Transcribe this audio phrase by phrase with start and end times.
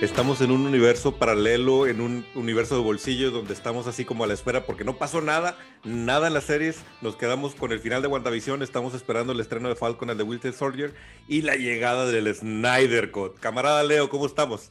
[0.00, 4.26] estamos en un universo paralelo, en un universo de bolsillo donde estamos así como a
[4.26, 6.78] la espera porque no pasó nada, nada en las series.
[7.02, 10.24] Nos quedamos con el final de WandaVision, estamos esperando el estreno de Falcon and the
[10.24, 10.94] Winter Soldier
[11.28, 13.38] y la llegada del Snyder Cut.
[13.40, 14.70] Camarada Leo, ¿cómo estamos?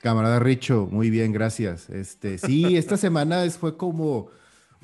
[0.00, 1.90] Camarada Richo, muy bien, gracias.
[1.90, 4.28] Este, sí, esta semana fue como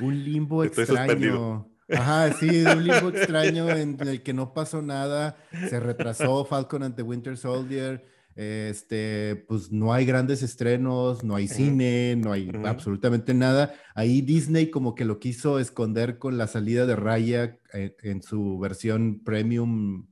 [0.00, 1.68] un limbo extraño.
[1.88, 5.36] Ajá, sí, un limbo extraño en el que no pasó nada.
[5.68, 11.48] Se retrasó Falcon and the Winter Soldier este, pues no hay grandes estrenos, no hay
[11.48, 13.75] cine, no hay absolutamente nada.
[13.95, 19.23] Ahí Disney como que lo quiso esconder con la salida de Raya en, su versión
[19.25, 20.06] premium.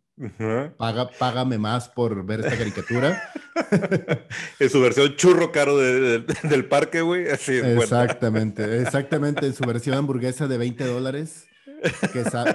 [0.76, 3.20] Paga, págame más por ver esta caricatura.
[4.60, 7.24] en su versión churro caro del parque, güey.
[7.26, 9.46] exactamente, exactamente.
[9.46, 11.48] En su versión hamburguesa de 20 dólares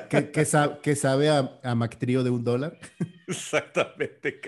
[0.09, 0.45] que, que,
[0.81, 2.77] que, sabe a, a Mactrío de un dólar.
[3.27, 4.40] Exactamente,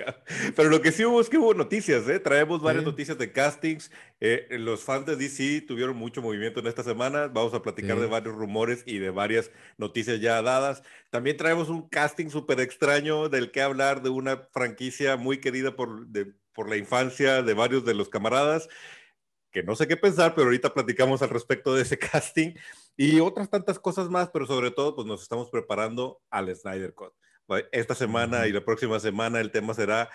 [0.55, 2.17] pero lo que sí hubo es que hubo noticias, ¿eh?
[2.19, 3.91] Traemos varias noticias de castings.
[4.21, 7.27] Eh, los fans de DC tuvieron mucho movimiento en esta semana.
[7.27, 10.81] Vamos a platicar de varios rumores y de varias noticias ya dadas.
[11.09, 16.07] También traemos un casting súper extraño del que hablar de una franquicia muy querida por,
[16.53, 18.69] por la infancia de varios de los camaradas
[19.51, 22.53] que no sé qué pensar, pero ahorita platicamos al respecto de ese casting
[22.95, 27.13] y otras tantas cosas más, pero sobre todo, pues nos estamos preparando al Snyder Cut.
[27.71, 30.09] Esta semana y la próxima semana el tema será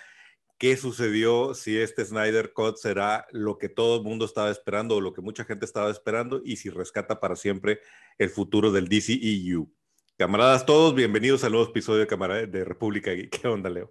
[0.58, 5.00] qué sucedió, si este Snyder Cut será lo que todo el mundo estaba esperando o
[5.00, 7.80] lo que mucha gente estaba esperando y si rescata para siempre
[8.18, 9.68] el futuro del DCEU.
[10.16, 13.90] Camaradas todos, bienvenidos al nuevo episodio de, de República ¿Qué onda, Leo?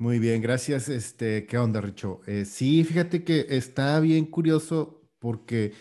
[0.00, 0.88] Muy bien, gracias.
[0.88, 2.22] Este, ¿qué onda, Richo?
[2.26, 5.74] Eh, sí, fíjate que está bien curioso porque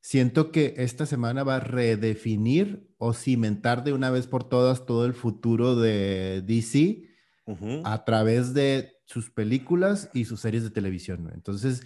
[0.00, 5.06] siento que esta semana va a redefinir o cimentar de una vez por todas todo
[5.06, 7.02] el futuro de DC
[7.82, 11.32] a través de sus películas y sus series de televisión.
[11.34, 11.82] Entonces,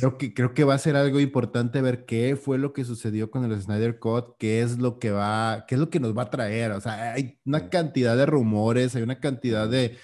[0.00, 3.30] Creo, que, creo que va a ser algo importante ver qué fue lo que sucedió
[3.30, 6.22] con el Snyder Cut, qué es lo que va, qué es lo que nos va
[6.22, 6.72] a traer.
[6.72, 9.96] O sea, hay una cantidad de rumores, hay una cantidad de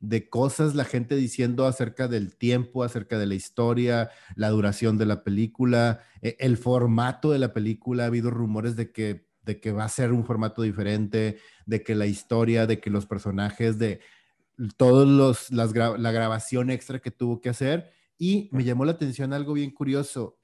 [0.00, 5.06] de cosas la gente diciendo acerca del tiempo, acerca de la historia, la duración de
[5.06, 8.04] la película, e, el formato de la película.
[8.04, 11.94] Ha habido rumores de que, de que va a ser un formato diferente, de que
[11.94, 14.00] la historia, de que los personajes, de
[14.76, 17.90] todos los, las la grabación extra que tuvo que hacer.
[18.18, 20.36] Y me llamó la atención algo bien curioso.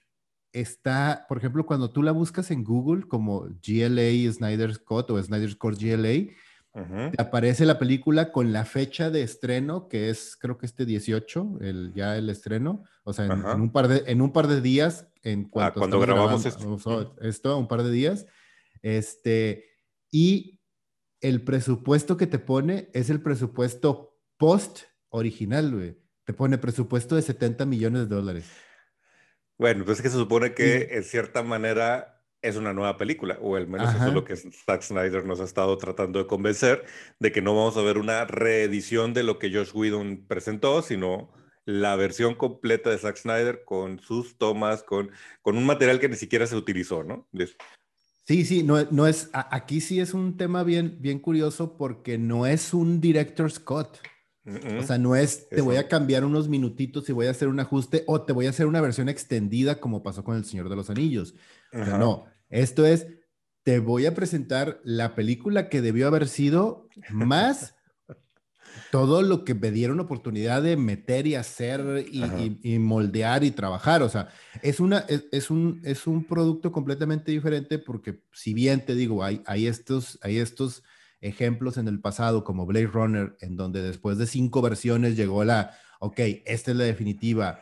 [0.53, 5.56] Está, por ejemplo, cuando tú la buscas en Google como GLA Snyder's Cut o Snyder's
[5.56, 6.32] Cut GLA,
[7.19, 11.93] aparece la película con la fecha de estreno, que es creo que este 18, el,
[11.95, 15.51] ya el estreno, o sea, en, un, par de, en un par de días, en
[15.57, 17.17] ah, cuando grabamos esto.
[17.21, 18.27] esto, un par de días,
[18.83, 19.65] este,
[20.11, 20.61] y
[21.21, 25.97] el presupuesto que te pone es el presupuesto post original, güey.
[26.25, 28.51] Te pone presupuesto de 70 millones de dólares.
[29.57, 32.14] Bueno, pues es que se supone que en cierta manera
[32.44, 35.44] es una nueva película, o al menos eso es lo que Zack Snyder nos ha
[35.44, 36.84] estado tratando de convencer,
[37.19, 41.33] de que no vamos a ver una reedición de lo que Josh Whedon presentó, sino
[41.65, 45.10] la versión completa de Zack Snyder con sus tomas, con,
[45.41, 47.27] con un material que ni siquiera se utilizó, ¿no?
[48.27, 52.47] Sí, sí, no, no es, aquí sí es un tema bien, bien curioso porque no
[52.47, 53.88] es un director's cut.
[54.78, 57.60] O sea, no es, te voy a cambiar unos minutitos y voy a hacer un
[57.60, 60.77] ajuste o te voy a hacer una versión extendida como pasó con El Señor de
[60.77, 61.34] los Anillos.
[61.72, 63.06] no, esto es,
[63.62, 67.75] te voy a presentar la película que debió haber sido más
[68.91, 74.03] todo lo que me dieron oportunidad de meter y hacer y, moldear y trabajar.
[74.03, 74.28] O sea,
[74.62, 79.43] es, una, es, un, es un producto completamente diferente porque si bien te digo, hay,
[79.47, 80.83] hay, estos, hay estos
[81.21, 85.77] ejemplos en el pasado como Blade Runner, en donde después de cinco versiones llegó la,
[86.00, 87.60] ok, esta es la definitiva.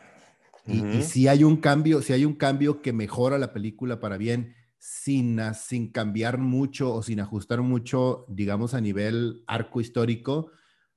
[0.65, 4.55] Y, si hay un cambio, si hay un cambio que mejora la película para bien,
[4.85, 10.51] sin, sin cambiar mucho o sin ajustar mucho, digamos, a nivel arco histórico,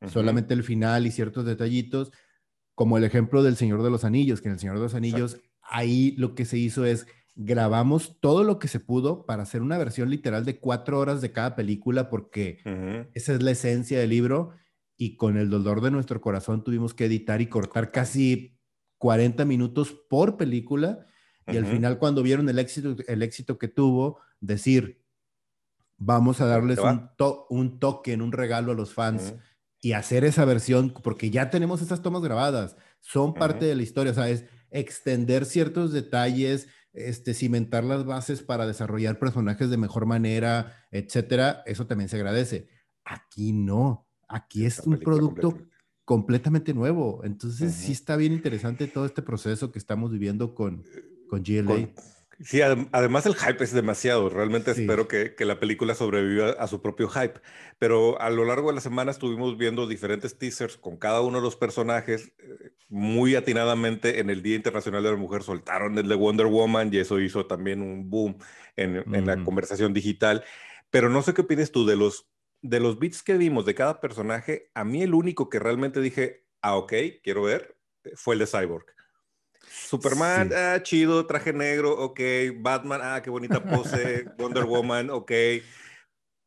[0.09, 2.11] solamente el final y ciertos detallitos,
[2.75, 5.41] como el ejemplo del Señor de los Anillos, que en el Señor de los Anillos,
[5.63, 7.07] ahí lo que se hizo es
[7.37, 11.31] grabamos todo lo que se pudo para hacer una versión literal de cuatro horas de
[11.31, 12.59] cada película, porque
[13.15, 14.51] esa es la esencia del libro,
[14.97, 18.59] y con el dolor de nuestro corazón tuvimos que editar y cortar casi
[18.99, 21.07] 40 minutos por película
[21.47, 25.03] y al final, cuando vieron el éxito, el éxito que tuvo, decir,
[25.97, 27.11] vamos a darles un,
[27.51, 29.35] un toque, en un regalo a los fans
[29.81, 34.13] y hacer esa versión, porque ya tenemos esas tomas grabadas, son parte de la historia,
[34.13, 40.07] o sea, es extender ciertos detalles, este, cimentar las bases para desarrollar personajes de mejor
[40.07, 42.69] manera, etcétera, eso también se agradece.
[43.05, 45.57] Aquí no, aquí es un producto
[46.05, 46.73] completamente.
[46.73, 47.23] nuevo.
[47.25, 50.85] Entonces sí está bien interesante todo este proceso que estamos viviendo con,
[51.29, 51.89] con GLA.
[52.41, 54.29] Sí, además el hype es demasiado.
[54.29, 57.41] Realmente espero que, que, la película sobreviva a su propio hype.
[57.79, 61.45] Pero a lo largo de la semana estuvimos viendo diferentes teasers con cada uno de
[61.45, 62.35] los personajes.
[62.39, 66.93] Eh, muy atinadamente en el Día Internacional de la Mujer soltaron el de Wonder Woman
[66.93, 68.37] y eso hizo también un boom
[68.77, 70.45] en, en la conversación digital.
[70.91, 72.29] Pero no sé qué opinas tú de los,
[72.61, 74.71] de los beats que vimos de cada personaje.
[74.75, 76.93] A mí el único que realmente dije, ah, ok,
[77.23, 77.79] quiero ver,
[78.15, 78.96] fue el de Cyborg.
[79.89, 82.21] Superman, ah, chido, traje negro, ok.
[82.59, 84.27] Batman, ah, qué bonita pose.
[84.39, 85.33] Wonder Woman, ok.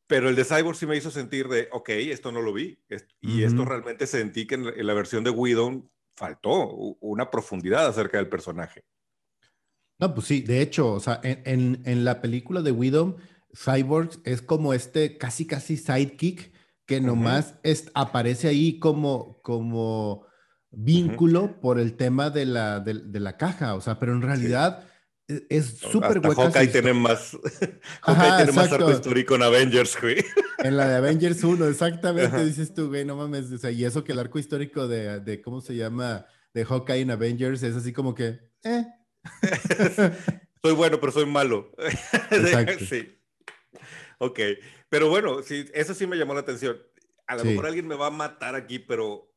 [0.08, 2.80] Pero el de Cyborg sí me hizo sentir de, ok, esto no lo vi.
[3.22, 6.68] Y esto realmente sentí que en la, versión de Widow faltó
[7.00, 8.84] una profundidad acerca del personaje.
[10.00, 13.18] No, pues sí, de hecho, o sea, en, en, la película de Widow,
[13.54, 16.52] Cyborg es como este casi, casi sidekick
[16.88, 20.26] que nomás es, aparece ahí como, como
[20.72, 24.88] vínculo por el tema de la, de, la caja, o sea, pero en realidad
[25.28, 26.44] e, es súper hueca.
[26.44, 27.38] Hawkeye tiene más,
[28.02, 30.24] Hawkeye tiene más arco histórico en Avengers, güey.
[30.60, 34.04] En la de Avengers 1, exactamente, dices tú, güey, no mames, o sea, y eso
[34.04, 36.26] que el arco histórico de, de, ¿cómo se llama?
[36.54, 38.86] De Hawkeye en Avengers es así como que, eh.
[40.62, 41.72] soy bueno, pero soy malo.
[42.32, 42.86] Exacto.
[42.86, 43.16] sí.
[44.20, 44.40] Ok,
[44.90, 46.78] pero bueno, sí, eso sí me llamó la atención.
[47.26, 49.29] A lo mejor alguien me va a matar aquí, pero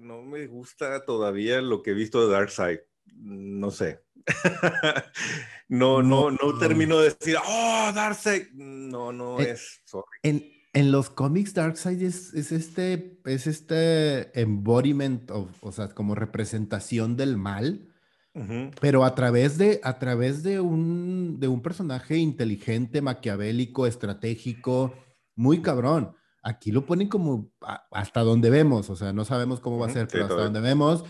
[0.00, 2.80] no me gusta todavía lo que he visto de Darkseid.
[3.14, 4.02] No sé.
[5.68, 8.50] no, no, no, termino de decir, oh, Darkseid.
[8.52, 9.82] No, no eh, es.
[10.22, 17.16] En, en, los cómics, Darkseid es, es, este, es este embodiment, o sea, como representación
[17.16, 17.86] del mal.
[18.80, 24.94] Pero a través, de, a través de, un, de un personaje inteligente, maquiavélico, estratégico,
[25.34, 26.16] muy cabrón.
[26.42, 27.50] Aquí lo ponen como
[27.90, 31.04] hasta donde vemos, o sea, no sabemos cómo va a ser, pero hasta donde vemos,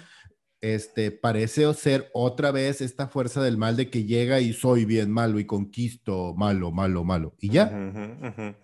[0.61, 5.11] este, parece ser otra vez esta fuerza del mal de que llega y soy bien
[5.11, 7.35] malo y conquisto malo, malo, malo.
[7.39, 7.71] Y ya.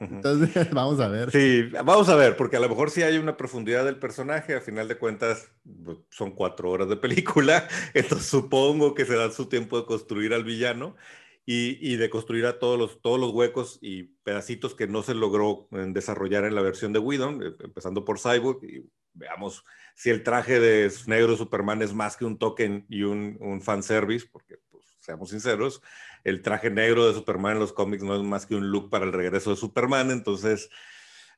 [0.00, 1.30] Entonces, vamos a ver.
[1.30, 4.60] Sí, vamos a ver, porque a lo mejor sí hay una profundidad del personaje, a
[4.60, 5.48] final de cuentas
[5.84, 10.34] pues, son cuatro horas de película, entonces supongo que se da su tiempo de construir
[10.34, 10.96] al villano
[11.48, 15.69] y, de construir a todos los, todos los huecos y pedacitos que no se logró
[15.70, 19.64] desarrollar en la versión de Whedon, eh, empezando por Cyborg, y veamos
[19.94, 24.26] si el traje de negro Superman es más que un token y un, un fanservice,
[24.31, 25.82] porque, pues, seamos sinceros,
[26.25, 29.04] el traje negro de Superman en los cómics no es más que un look para
[29.04, 30.69] el regreso de Superman, entonces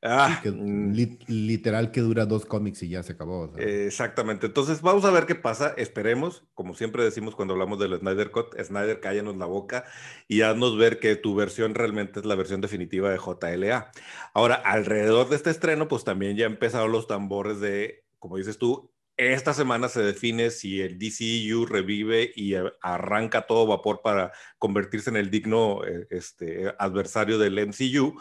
[0.01, 0.93] Ah, mm.
[1.27, 3.53] literal que dura dos cómics y ya se acabó.
[3.57, 4.47] exactamente.
[4.47, 5.75] Entonces vamos a ver qué pasa.
[5.77, 9.85] Esperemos, como siempre decimos cuando hablamos del Snyder Cut, Snyder, cállanos la boca
[10.29, 13.91] y haznos ver que tu versión realmente es la versión definitiva de JLA.
[14.35, 18.93] Ahora, alrededor de este estreno, pues también ya empezaron los tambores de, como dices tú,
[19.17, 25.17] esta semana se define si el DCU revive y arranca todo vapor para convertirse en
[25.17, 28.17] el digno eh, este, adversario del MCU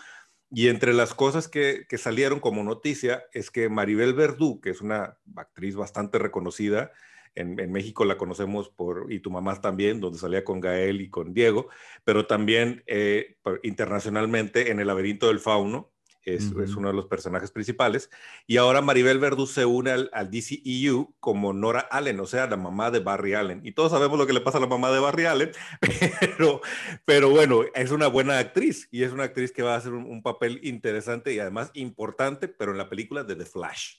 [0.49, 5.17] y entre las cosas que, salieron como noticia es que Maribel Verdú, que es una
[5.35, 6.91] actriz bastante reconocida,
[7.35, 11.33] en, México la conocemos por, y tu mamá también, donde salía con Gael y con
[11.33, 11.67] Diego,
[12.03, 15.91] pero también eh, internacionalmente en El laberinto del fauno,
[16.27, 18.09] es, uno de los personajes principales.
[18.45, 22.57] Y ahora Maribel Verdú se une al, al, DCEU como Nora Allen, o sea, la
[22.57, 23.61] mamá de Barry Allen.
[23.63, 25.51] Y todos sabemos lo que le pasa a la mamá de Barry Allen,
[26.19, 26.61] pero,
[27.05, 30.21] pero bueno, es una buena actriz y es una actriz que va a hacer un,
[30.21, 33.97] papel interesante y además importante, pero en la película de The Flash.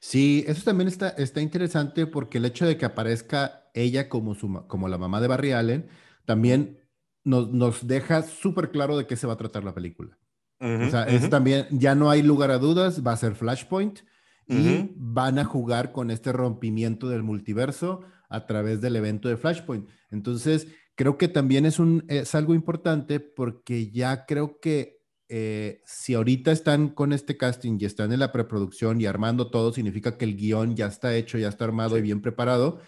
[0.00, 4.66] Sí, eso también está, está interesante porque el hecho de que aparezca ella como, su,
[4.66, 5.88] como la mamá de Barry Allen
[6.26, 6.80] también
[7.24, 10.18] nos, nos deja súper claro de qué se va a tratar la película
[10.60, 14.00] o sea, eso también ya no hay lugar a dudas, va a ser Flashpoint
[14.46, 19.88] y van a jugar con este rompimiento del multiverso a través del evento de Flashpoint.
[20.10, 24.98] Entonces, creo que también es, un, es algo importante porque ya creo que
[25.28, 29.72] eh, si ahorita están con este casting y están en la preproducción y armando todo,
[29.72, 32.80] significa que el guion ya está hecho, ya está armado y bien preparado.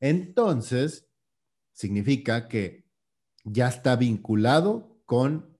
[0.00, 1.08] Entonces,
[1.72, 2.84] significa que
[3.44, 5.53] ya está vinculado con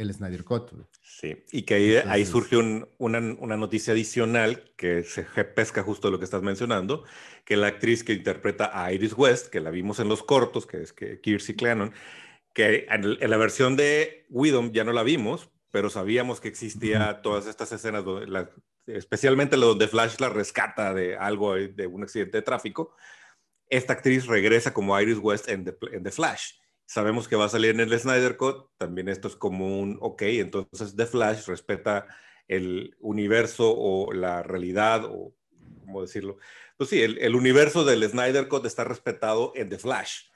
[0.00, 0.72] el Snyder Cut.
[1.02, 6.12] Sí, y que ahí, ahí surge una, una, noticia adicional que se pesca justo de
[6.12, 7.04] lo que estás mencionando,
[7.44, 10.82] que la actriz que interpreta a Iris West, que la vimos en los cortos, que
[10.82, 11.92] es que Kirsty Clannon,
[12.54, 17.46] que en, la versión de Widom ya no la vimos, pero sabíamos que existía todas
[17.46, 18.48] estas escenas, donde
[18.86, 22.94] especialmente lo donde Flash la rescata de algo, de un accidente de tráfico.
[23.68, 26.59] Esta actriz regresa como Iris West en en The Flash
[26.90, 30.22] sabemos que va a salir en el Snyder Cut, también esto es como un, ok,
[30.22, 32.08] entonces The Flash respeta
[32.48, 35.32] el universo o la realidad o
[35.84, 36.38] ¿cómo decirlo?
[36.76, 40.30] Pues sí, el, universo del Snyder Cut está respetado en The Flash.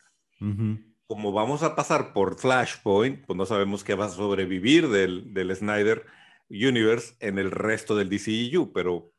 [1.09, 5.57] Como vamos a pasar por Flashpoint, pues no sabemos qué va a sobrevivir del, del
[5.57, 6.07] Snyder
[6.49, 9.13] Universe en el resto del DCEU, pero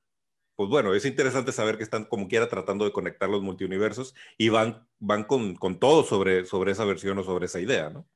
[0.56, 4.50] pues bueno, es interesante saber que están como quiera tratando de conectar los multiuniversos y
[4.50, 8.08] van, van con, con todo sobre, sobre esa versión o sobre esa idea, ¿no?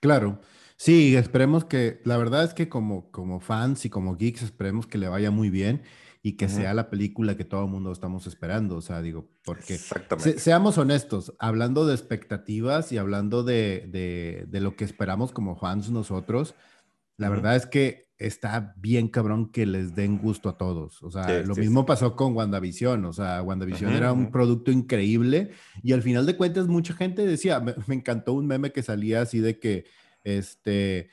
[0.00, 0.40] Claro.
[0.76, 4.98] Sí, esperemos que, la verdad es que como, como fans y como geeks, esperemos que
[4.98, 5.82] le vaya muy bien
[6.20, 8.76] y que sea la película que todo el mundo estamos esperando.
[8.76, 14.74] O sea, digo, porque seamos honestos, hablando de expectativas y hablando de, de, de, lo
[14.74, 16.54] que esperamos como fans nosotros,
[17.18, 21.02] la verdad es que está bien cabrón que les den gusto a todos.
[21.02, 23.04] O sea, lo mismo pasó con WandaVision.
[23.04, 25.50] O sea, WandaVision era un producto increíble
[25.82, 29.40] y al final de cuentas mucha gente decía, me, encantó un meme que salía así
[29.40, 29.84] de que,
[30.22, 31.10] este,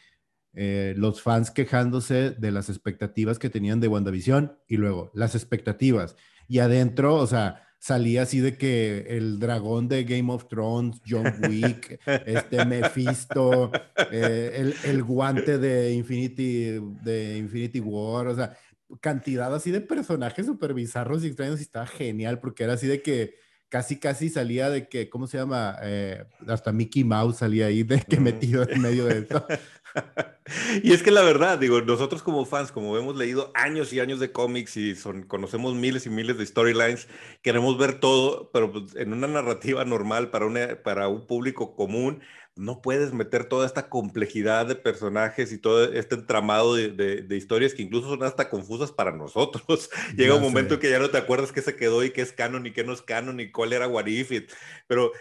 [0.53, 6.15] eh, los fans quejándose de las expectativas que tenían de WandaVision y luego las expectativas.
[6.47, 11.33] Y adentro, o sea, salía así de que el dragón de Game of Thrones, John
[11.49, 13.71] Wick, este Mephisto,
[14.11, 18.55] eh, el, el, guante de Infinity, de Infinity War, o sea,
[18.99, 23.01] cantidad así de personajes súper bizarros y extraños y estaba genial porque era así de
[23.01, 23.33] que
[23.71, 25.77] casi casi salía de que, ¿cómo se llama?
[25.81, 29.47] Eh, hasta Mickey Mouse salía ahí de que metido en medio de eso.
[30.83, 34.19] y es que la verdad, digo, nosotros como fans, como hemos leído años y años
[34.19, 37.07] de cómics y son, conocemos miles y miles de storylines,
[37.41, 42.21] queremos ver todo, pero pues, en una narrativa normal para, una, para un público común,
[42.55, 47.73] no puedes meter toda esta complejidad de personajes y todo este entramado de, de, historias
[47.73, 49.89] que incluso son hasta confusas para nosotros.
[50.17, 52.65] Llega un momento que ya no te acuerdas qué se quedó y qué es canon
[52.65, 54.51] y qué no es canon y cuál era Warifit,
[54.87, 55.11] pero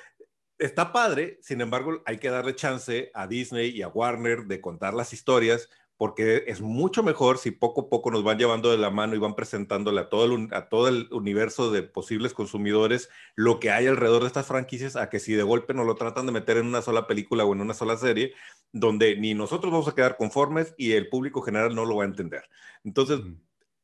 [0.58, 4.94] está padre, sin embargo, hay que darle chance a Disney y a Warner de contar
[4.94, 5.68] las historias,
[6.00, 9.18] porque es mucho mejor si poco a poco nos van llevando de la mano y
[9.18, 13.86] van presentándole a todo el, a todo el universo de posibles consumidores lo que hay
[13.86, 16.64] alrededor de estas franquicias, a que si de golpe nos lo tratan de meter en
[16.64, 18.32] una sola película o en una sola serie,
[18.72, 22.06] donde ni nosotros vamos a quedar conformes y el público general no lo va a
[22.06, 22.44] entender.
[22.82, 23.20] Entonces,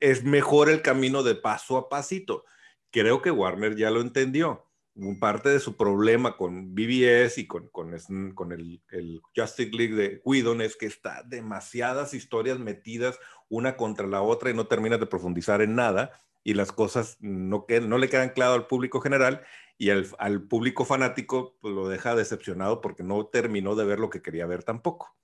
[0.00, 2.46] es mejor el camino de paso a pasito.
[2.90, 4.65] Creo que Warner ya lo entendió
[5.20, 10.62] parte de su problema con BBS y con, con, el, el, Justice League de Whedon
[10.62, 15.60] es que está demasiadas historias metidas una contra la otra y no termina de profundizar
[15.60, 16.12] en nada
[16.42, 19.42] y las cosas no, no le quedan claras al público general
[19.78, 24.10] y al, al público fanático pues, lo deja decepcionado porque no terminó de ver lo
[24.10, 25.14] que quería ver tampoco.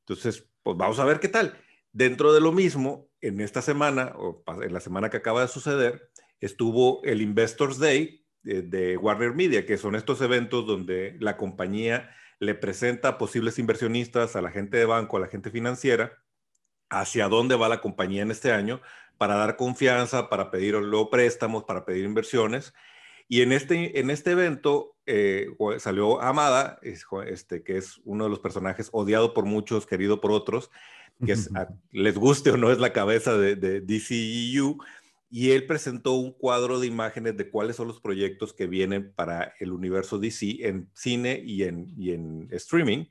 [0.00, 1.58] Entonces, pues vamos a ver qué tal.
[1.92, 6.10] Dentro de lo mismo, en esta semana, o en la semana que acaba de suceder,
[6.40, 12.54] estuvo el Investors Day, de, Warner Media, que son estos eventos donde la compañía le
[12.54, 16.22] presenta a posibles inversionistas, a la gente de banco, a la gente financiera,
[16.88, 18.80] hacia dónde va la compañía en este año
[19.18, 22.72] para dar confianza, para pedir luego préstamos, para pedir inversiones.
[23.26, 28.38] Y en este, en este evento eh, salió Amada, este, que es uno de los
[28.38, 30.70] personajes odiado por muchos, querido por otros,
[31.24, 31.34] que
[31.90, 34.78] les guste o no es la cabeza de, de DCEU,
[35.30, 39.54] y él presentó un cuadro de imágenes de cuáles son los proyectos que vienen para
[39.60, 43.06] el universo DC en cine y en, en streaming.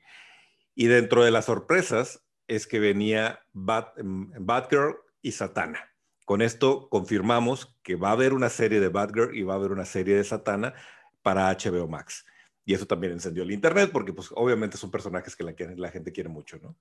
[0.74, 5.92] Y dentro de las sorpresas es que venía mm, Batgirl y Satana.
[6.24, 9.72] Con esto confirmamos que va a haber una serie de Batgirl y va a haber
[9.72, 10.74] una serie de Satana
[11.22, 12.26] para HBO Max.
[12.64, 16.12] Y eso también encendió el internet porque pues obviamente son personajes que la, la gente
[16.12, 16.76] quiere mucho, ¿no?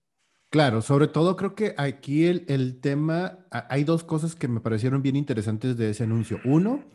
[0.50, 5.02] Claro, sobre todo creo que aquí el, el, tema, hay dos cosas que me parecieron
[5.02, 6.40] bien interesantes de ese anuncio.
[6.46, 6.86] Uno,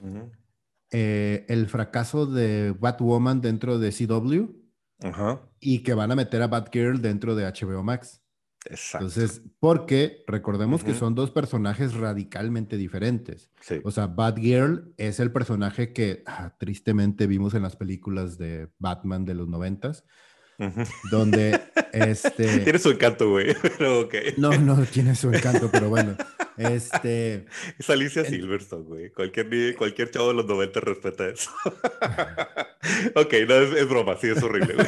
[0.90, 4.62] eh, el fracaso de Batwoman dentro de CW
[5.60, 8.22] y que van a meter a Batgirl dentro de HBO Max.
[8.64, 9.06] Exacto.
[9.06, 13.50] Entonces, porque recordemos que son dos personajes radicalmente diferentes.
[13.84, 19.26] O sea, Batgirl es el personaje que ah, tristemente vimos en las películas de Batman
[19.26, 20.04] de los noventas
[21.10, 21.60] donde
[21.92, 22.60] este...
[22.60, 26.16] Tiene su encanto, güey, pero No, no tiene su encanto, pero bueno,
[26.56, 27.46] este...
[27.78, 29.10] Es Alicia Silverstone, güey.
[29.10, 31.50] Cualquier, cualquier chavo de los 90 respeta eso.
[33.14, 34.86] ok, no, es, broma, sí, es horrible, güey.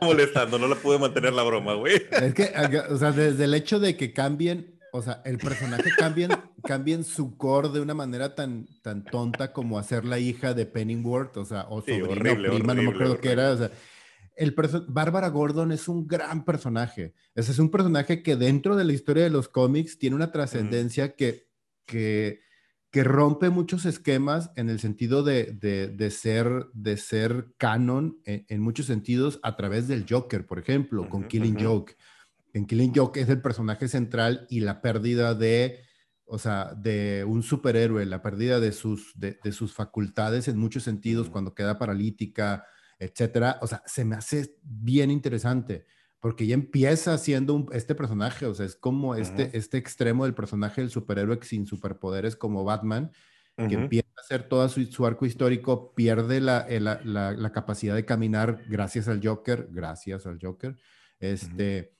[0.00, 2.02] molestando, no la pude mantener la broma, güey.
[2.10, 2.52] Es que,
[2.88, 6.30] o sea, desde el hecho de que cambien o sea, el personaje cambien,
[6.64, 11.36] cambien su core de una manera tan, tan tonta como hacer la hija de Pennyworth,
[11.36, 13.70] o sea, o sobrino, horrible, prima, no me acuerdo qué era, o sea,
[14.40, 14.54] el
[14.88, 17.12] Bárbara Gordon es un gran personaje.
[17.34, 21.14] Ese es un personaje que dentro de la historia de los cómics tiene una trascendencia
[21.14, 21.46] que,
[21.84, 22.40] que,
[22.90, 28.86] que, rompe muchos esquemas en el sentido de, de, ser, de ser canon en, muchos
[28.86, 31.96] sentidos a través del Joker, por ejemplo, con Killing Joke.
[32.54, 35.84] En Killing Joke es el personaje central y la pérdida de
[36.32, 41.28] o sea, de un superhéroe, la pérdida de sus, de, sus facultades en muchos sentidos,
[41.28, 42.64] cuando queda paralítica,
[43.00, 45.86] etcétera, o sea, se me hace bien interesante,
[46.20, 50.34] porque ya empieza siendo un, este personaje, o sea, es como este, este extremo del
[50.34, 53.10] personaje del superhéroe sin superpoderes como Batman,
[53.56, 58.62] que empieza a hacer todo su, arco histórico, pierde la, la, la, capacidad de caminar
[58.68, 60.76] gracias al Joker, gracias al Joker,
[61.18, 61.92] este,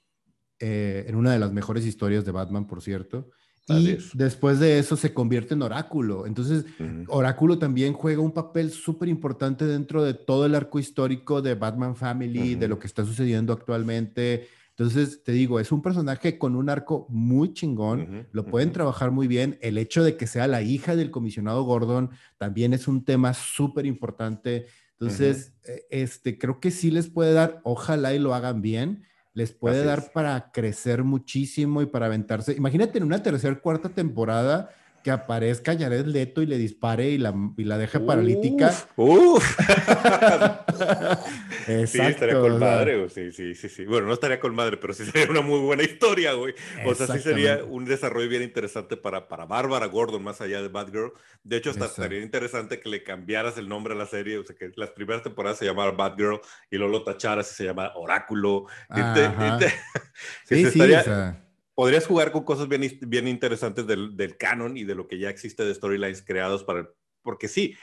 [0.60, 3.30] eh, en una de las mejores historias de Batman, por cierto.
[3.68, 6.26] Y después de eso se convierte en Oráculo.
[6.26, 6.64] Entonces,
[7.08, 11.96] Oráculo también juega un papel súper importante dentro de todo el arco histórico de Batman
[11.96, 14.48] Family, de lo que está sucediendo actualmente.
[14.70, 19.28] Entonces, te digo, es un personaje con un arco muy chingón, lo pueden trabajar muy
[19.28, 19.58] bien.
[19.60, 23.86] El hecho de que sea la hija del comisionado Gordon también es un tema súper
[23.86, 24.66] importante.
[24.98, 29.52] Entonces, e, este, creo que sí les puede dar, ojalá y lo hagan bien les
[29.52, 32.52] puede dar para crecer muchísimo y para aventarse.
[32.52, 34.70] Imagínate en una tercera, cuarta temporada
[35.02, 38.74] que aparezca Jared Leto y le dispare y la, y la deje paralítica.
[38.96, 39.58] Uf.
[41.86, 43.84] sí, estaría con madre, Sí, sí, sí, sí.
[43.84, 46.54] Bueno, no estaría con madre, pero sí sería una muy buena historia, güey.
[46.84, 50.68] O sea, sí sería un desarrollo bien interesante para, para Bárbara Gordon, más allá de
[50.68, 51.12] Batgirl.
[51.42, 54.56] De hecho, hasta estaría interesante que le cambiaras el nombre a la serie, o sea,
[54.56, 58.66] que las primeras temporadas se llamara Batgirl y luego lo tacharas y se llama Oráculo.
[60.44, 61.44] sí, sí, o sea
[61.80, 65.30] podrías jugar con cosas bien, bien interesantes del, del, canon y de lo que ya
[65.30, 66.90] existe de storylines creados para...
[67.22, 67.74] Porque sí,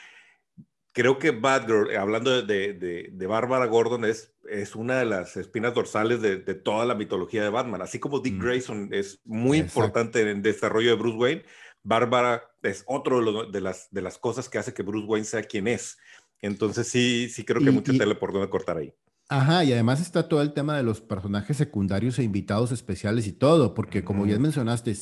[0.98, 5.76] creo que Batgirl, hablando de, de, de Bárbara Gordon, es, es una de las espinas
[5.76, 7.84] dorsales de, de toda la mitología de Batman.
[7.84, 8.42] Así como Dick mm.
[8.42, 11.44] Grayson es muy importante en el desarrollo de Bruce Wayne,
[11.84, 15.68] Bárbara es otro de, las, de las cosas que hace que Bruce Wayne sea quien
[15.68, 16.00] es.
[16.42, 18.92] Entonces sí, sí creo que hay mucha tele por donde cortar ahí.
[19.30, 23.34] Ajá, y además está todo el tema de los personajes secundarios e invitados especiales y
[23.34, 24.96] todo, porque como bien mencionaste,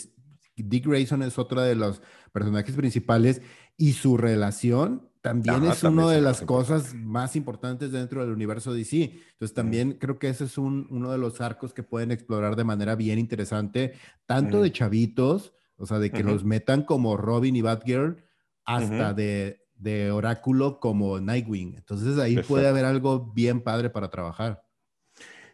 [0.58, 2.02] Dick Grayson es otro de los
[2.34, 3.42] personajes principales
[3.78, 9.04] y su relación también es una de las cosas más importantes dentro del universo DC.
[9.04, 12.64] Entonces también creo que ese es un, uno de los arcos que pueden explorar de
[12.64, 13.94] manera bien interesante,
[14.26, 18.24] tanto de chavitos, o sea, de que los metan como Robin y Batgirl,
[18.64, 21.76] hasta de de Oráculo como Nightwing.
[21.76, 24.64] Entonces ahí puede haber algo bien padre para trabajar.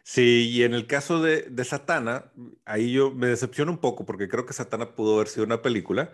[0.04, 2.32] Sí, y en el caso de, de, Satana,
[2.64, 6.10] ahí yo me decepciono un poco porque creo que Satana pudo haber sido una película,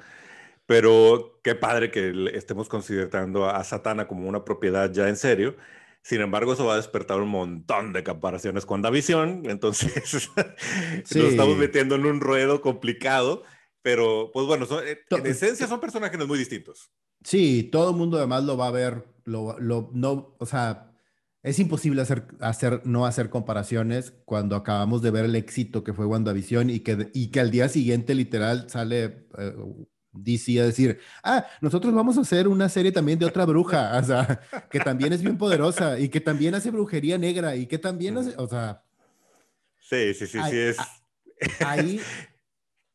[0.68, 5.56] pero qué padre que estemos considerando a, Satana como una propiedad ya en serio.
[6.02, 10.30] Sin embargo, eso va a despertar un montón de comparaciones con Davisión, entonces
[11.14, 13.44] nos estamos metiendo en un ruedo complicado,
[13.80, 16.92] pero pues bueno, eh, en esencia son personajes muy distintos.
[17.24, 20.92] Sí, todo el mundo además lo va a ver, lo, lo, no, o sea,
[21.42, 26.04] es imposible hacer, hacer, no hacer comparaciones cuando acabamos de ver el éxito que fue
[26.04, 29.54] WandaVision y que, y que al día siguiente literal sale eh,
[30.22, 34.04] DC a decir, ah, nosotros vamos a hacer una serie también de otra bruja, o
[34.04, 38.18] sea, que también es bien poderosa y que también hace brujería negra y que también
[38.18, 38.82] hace, o sea...
[39.80, 40.76] Sí, sí, sí, sí, es...
[41.64, 42.00] Ahí,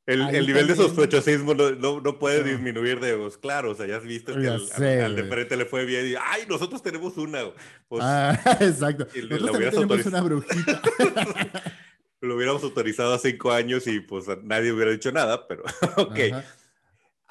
[0.06, 4.04] El, nivel de sospechosismo no, no, puede disminuir de vos, claro, o sea, ya has
[4.04, 7.40] visto que al, de frente le fue bien y, ay, nosotros tenemos una.
[7.88, 9.08] Pues, ah, exacto.
[9.30, 10.82] nosotros tenemos una brujita.
[12.24, 15.64] lo hubiéramos autorizado hace cinco años y pues nadie hubiera dicho nada, pero
[15.98, 16.20] ok.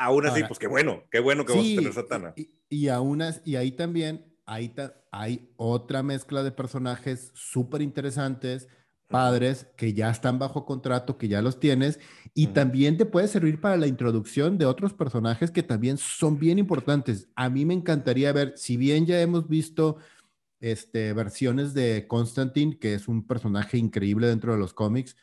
[0.03, 2.35] Aún así, pues qué bueno, qué bueno que vamos a tener Satana.
[2.37, 4.75] Y, y, aún y ahí también hay,
[5.13, 8.69] hay otra mezcla de personajes súper interesantes
[9.13, 12.01] padres que ya están bajo contrato, que ya los tienes,
[12.35, 16.59] y también te puede servir para la introducción de otros personajes que también son bien
[16.59, 17.29] importantes.
[17.37, 19.99] A mí me encantaría ver, si bien ya hemos visto
[20.61, 25.15] este, versiones de Constantine, que es un personaje increíble dentro de los cómics,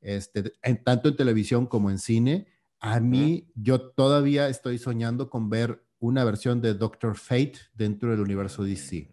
[0.00, 0.52] este,
[0.84, 2.48] tanto en televisión como en cine,
[2.80, 8.20] a mí yo todavía estoy soñando con ver una versión de Doctor Fate dentro del
[8.20, 9.10] universo DC.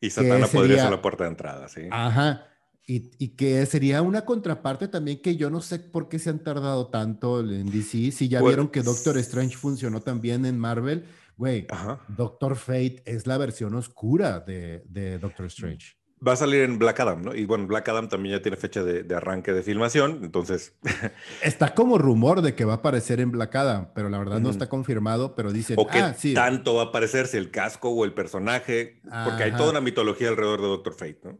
[0.00, 1.82] Y Satana podría ser la puerta de entrada, sí.
[1.90, 2.46] Ajá
[2.92, 6.88] y, que sería una contraparte también que yo no sé por qué se han tardado
[6.88, 8.10] tanto en DC.
[8.10, 11.04] Si ya vieron que Doctor Strange funcionó también en Marvel,
[11.36, 11.68] güey,
[12.08, 15.99] Doctor Fate es la versión oscura de, de, Doctor Strange.
[16.26, 17.34] Va a salir en Black Adam, ¿no?
[17.34, 20.74] Y bueno, Black Adam también ya tiene fecha de, de arranque de filmación, entonces...
[21.42, 24.50] está como rumor de que va a aparecer en Black Adam, pero la verdad no
[24.50, 25.76] está confirmado, pero dicen...
[25.78, 26.34] O que ah, sí.
[26.34, 30.28] tanto va a aparecer, si el casco o el personaje, porque hay toda una mitología
[30.28, 31.38] alrededor de Doctor Fate, ¿no?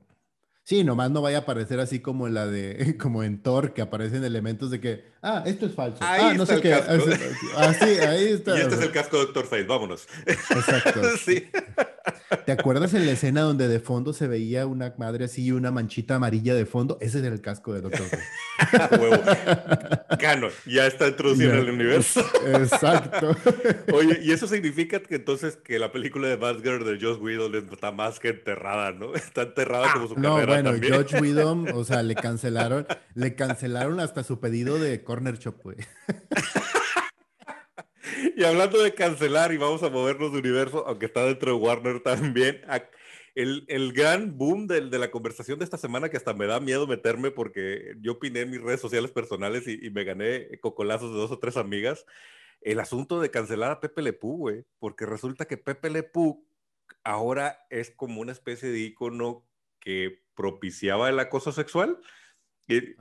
[0.70, 3.82] Sí, nomás no vaya a aparecer así como en la de, como en Thor, que
[3.82, 5.98] aparecen elementos de que, ah, esto es falso.
[5.98, 6.72] Ahí ah, no sé qué.
[6.74, 8.56] Ah, sí, ahí está.
[8.56, 10.06] Y este es el casco de Doctor Fate, vámonos.
[10.26, 11.02] Exacto.
[11.24, 11.44] sí.
[12.46, 15.72] ¿Te acuerdas en la escena donde de fondo se veía una madre así y una
[15.72, 16.98] manchita amarilla de fondo?
[17.00, 18.06] Ese era el casco de Doctor
[18.92, 19.20] Huevo.
[20.20, 22.24] Cano, ya está introducido en el universo.
[22.46, 23.36] Exacto.
[23.92, 27.90] Oye, y eso significa que entonces que la película de Batgirl de Josh Whedon está
[27.90, 29.14] más que enterrada, ¿no?
[29.16, 30.92] Está enterrada como su no, carrera bueno, también.
[30.92, 35.76] George Whedon, o sea, le cancelaron, le cancelaron hasta su pedido de Corner Shop, güey.
[38.36, 42.00] Y hablando de cancelar y vamos a movernos de universo, aunque está dentro de Warner
[42.00, 42.62] también,
[43.34, 46.58] el, el gran boom de, de, la conversación de esta semana que hasta me da
[46.58, 51.12] miedo meterme porque yo opiné en mis redes sociales personales y, y me gané cocolazos
[51.12, 52.06] de dos o tres amigas,
[52.60, 56.46] el asunto de cancelar a Pepe Le Pú, güey, porque resulta que Pepe Le Pú
[57.04, 59.46] ahora es como una especie de icono
[59.78, 61.98] que propiciaba el acoso sexual.
[62.66, 62.94] Y,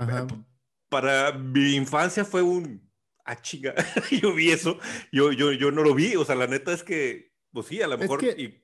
[0.89, 2.91] para mi infancia fue un
[3.23, 3.73] ah, chinga,
[4.21, 4.78] yo vi eso,
[5.12, 7.88] yo, yo, yo no lo vi, o sea, la neta es que, pues sí, a
[7.88, 8.63] lo mejor, que, y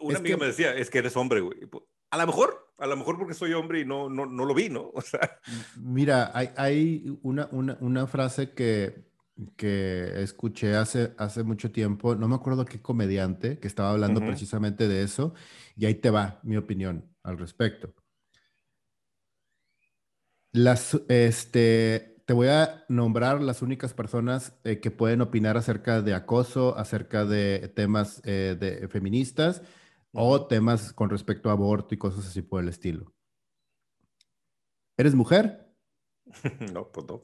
[0.00, 1.58] una amiga que, me decía, es que eres hombre, güey.
[2.10, 4.70] A lo mejor, a lo mejor porque soy hombre y no, no, no lo vi,
[4.70, 4.90] ¿no?
[4.94, 5.38] O sea.
[5.76, 9.04] Mira, hay, hay una, una, una, frase que,
[9.56, 14.24] que escuché hace, hace mucho tiempo, no me acuerdo qué comediante, que estaba hablando uh
[14.24, 14.28] -huh.
[14.28, 15.34] precisamente de eso,
[15.76, 17.92] y ahí te va mi opinión al respecto.
[20.52, 26.14] Las, este, te voy a nombrar las únicas personas eh, que pueden opinar acerca de
[26.14, 29.62] acoso, acerca de temas eh, de feministas
[30.12, 33.12] o temas con respecto a aborto y cosas así por el estilo.
[34.96, 35.62] ¿Eres mujer?
[36.72, 37.22] No, pues no.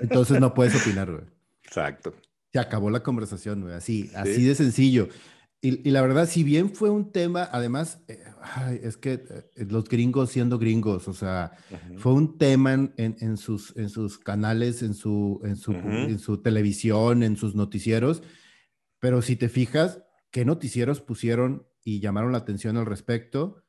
[0.00, 1.24] Entonces no puedes opinar, güey.
[1.62, 2.14] Exacto.
[2.52, 3.74] Se acabó la conversación, güey.
[3.74, 4.14] Así, sí.
[4.14, 5.08] así de sencillo.
[5.64, 9.64] Y, y, la verdad, si bien fue un tema, además, eh, ay, es que eh,
[9.64, 11.96] los gringos siendo gringos, o sea, -huh.
[11.98, 16.18] fue un tema en, en, en, sus, en sus canales, en su, en, su, en
[16.18, 18.22] su televisión, en sus noticieros.
[19.00, 23.64] Pero si te fijas, ¿qué noticieros pusieron y llamaron la atención al respecto?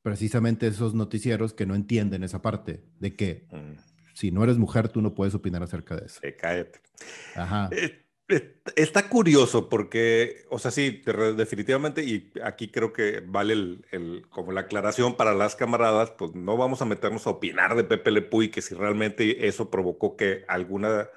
[0.00, 3.76] Precisamente esos noticieros que no entienden esa parte de que uh -huh.
[4.14, 6.20] si no eres mujer, tú no puedes opinar acerca de eso.
[6.22, 6.80] Eh, cállate.
[7.36, 7.68] Ajá.
[8.28, 11.02] Eh, Está curioso porque, o sea, sí,
[11.36, 16.34] definitivamente, y aquí creo que vale el, el, como la aclaración para las camaradas, pues
[16.34, 20.16] no vamos a meternos a opinar de Pepe Le Puy, que si realmente eso provocó
[20.16, 21.08] que alguna,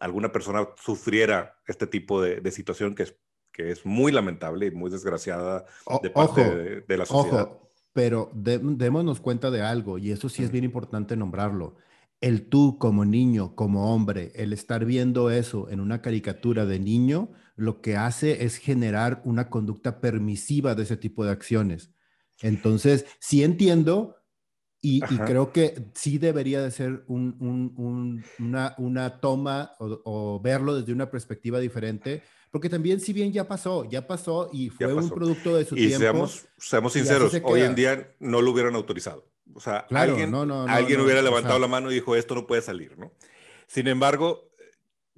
[0.00, 3.16] alguna persona sufriera este tipo de, de situación que es,
[3.52, 5.64] que es muy lamentable y muy desgraciada
[6.02, 7.44] de parte ojo, de, de, la sociedad.
[7.44, 11.76] Ojo, pero de, démonos cuenta de algo, y eso sí es bien importante nombrarlo
[12.20, 17.30] el tú como niño, como hombre, el estar viendo eso en una caricatura de niño,
[17.56, 21.92] lo que hace es generar una conducta permisiva de ese tipo de acciones.
[22.40, 24.16] Entonces, sí entiendo
[24.80, 30.00] y, y creo que sí debería de ser un, un, un, una, una, toma o,
[30.04, 34.70] o, verlo desde una perspectiva diferente, porque también si bien ya pasó, ya pasó y
[34.70, 35.08] fue pasó.
[35.08, 35.98] un producto de su y tiempo.
[35.98, 39.26] Seamos, seamos sinceros, hoy en día no lo hubieran autorizado.
[39.58, 41.94] O sea, claro, alguien, no, no, no, alguien hubiera levantado o sea, la mano y
[41.94, 43.10] dijo, esto no puede salir, ¿no?
[43.66, 44.52] Sin embargo,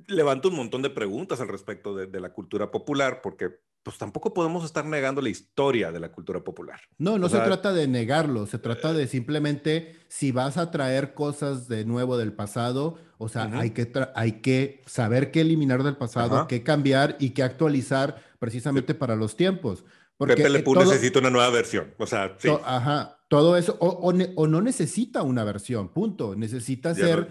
[0.07, 3.51] levanta un montón de preguntas al respecto de, de, la cultura popular, porque
[3.83, 6.81] pues tampoco podemos estar negando la historia de la cultura popular.
[6.97, 10.71] No, no o se sea, trata de negarlo, se trata de simplemente si vas a
[10.71, 13.61] traer cosas de nuevo del pasado, o sea, uh -huh.
[13.61, 16.47] hay, que hay que saber qué eliminar del pasado, uh -huh.
[16.47, 18.99] qué cambiar y qué actualizar precisamente sí.
[18.99, 19.85] para los tiempos.
[20.17, 22.49] Porque Pepe Le Pú todo, necesita una nueva versión, o sea, sí.
[22.65, 26.35] Ajá, todo eso, o, o, o, no necesita una versión, punto.
[26.35, 27.29] Necesita ya ser,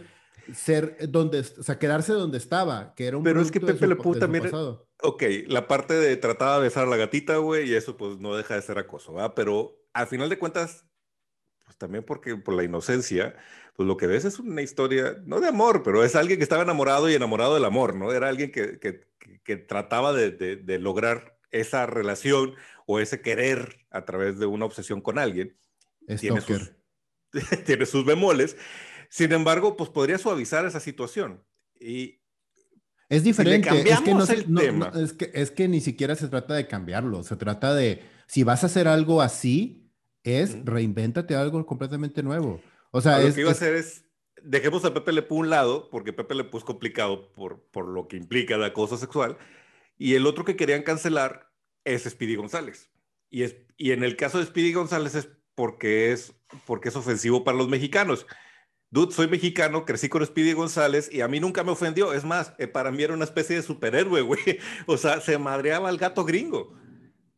[0.47, 0.55] no.
[0.55, 3.97] ser donde, o sea, quedarse donde estaba, que era un Pero es que Pepe Le
[3.97, 4.49] Pú también,
[5.03, 8.37] ok, la parte de trataba de besar a la gatita, güey, y eso pues no
[8.37, 9.33] deja de ser acoso, ¿verdad?
[9.35, 10.85] Pero al final de cuentas,
[11.65, 13.35] pues también porque por la inocencia,
[13.75, 16.63] pues lo que ves es una historia, no de amor, pero es alguien que estaba
[16.63, 18.13] enamorado y enamorado del amor, ¿no?
[18.13, 23.21] Era alguien que, que, que, que trataba de, de, de lograr esa relación o ese
[23.21, 25.57] querer a través de una obsesión con alguien.
[26.17, 26.71] Tiene sus,
[27.65, 28.57] tiene sus, bemoles.
[29.09, 31.43] Sin embargo, pues podría suavizar esa situación.
[31.79, 32.19] Y
[33.09, 33.69] es diferente.
[33.69, 36.53] Si es, que no se, no, no, es, que, es que ni siquiera se trata
[36.53, 37.23] de cambiarlo.
[37.23, 39.91] Se trata de, si vas a hacer algo así,
[40.23, 40.63] es -huh.
[40.63, 42.61] reinvéntate algo completamente nuevo.
[42.91, 44.05] O sea, a es, lo que iba a hacer es,
[44.43, 47.87] dejemos a Pepe Le Pú un lado, porque Pepe Le Pú es complicado por, por
[47.87, 49.37] lo que implica la acoso sexual.
[49.97, 51.51] Y el otro que querían cancelar
[51.83, 52.91] es Speedy González.
[53.31, 56.33] Y, es, y en el caso de Speedy González es porque es,
[56.65, 58.25] porque es ofensivo para los mexicanos.
[58.91, 62.13] Dude, soy mexicano, crecí con Speedy González y a mí nunca me ofendió.
[62.13, 64.39] Es más, eh, para mí era una especie de superhéroe, güey.
[64.85, 66.73] O sea, se madreaba al gato gringo.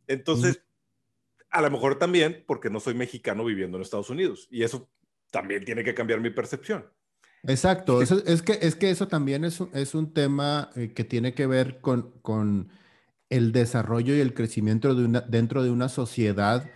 [0.06, 1.42] Entonces, mm.
[1.50, 4.46] a lo mejor también porque no soy mexicano viviendo en Estados Unidos.
[4.52, 4.88] Y eso
[5.32, 6.86] también tiene que cambiar mi percepción.
[7.42, 8.02] Exacto.
[8.02, 11.48] Eso, es, que, es que eso también es, es un tema eh, que tiene que
[11.48, 12.70] ver con, con
[13.30, 16.70] el desarrollo y el crecimiento de una, dentro de una sociedad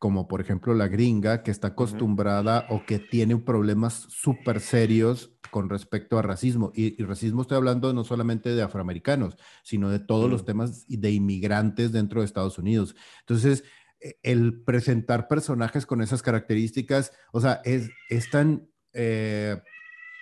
[0.00, 5.68] como por ejemplo la gringa, que está acostumbrada o que tiene problemas súper serios con
[5.68, 6.72] respecto a racismo.
[6.74, 11.92] Y, racismo estoy hablando no solamente de afroamericanos, sino de todos los temas de inmigrantes
[11.92, 12.96] dentro de Estados Unidos.
[13.20, 13.62] Entonces,
[14.00, 19.60] e, el presentar personajes con esas características, o sea, es, es tan, eh,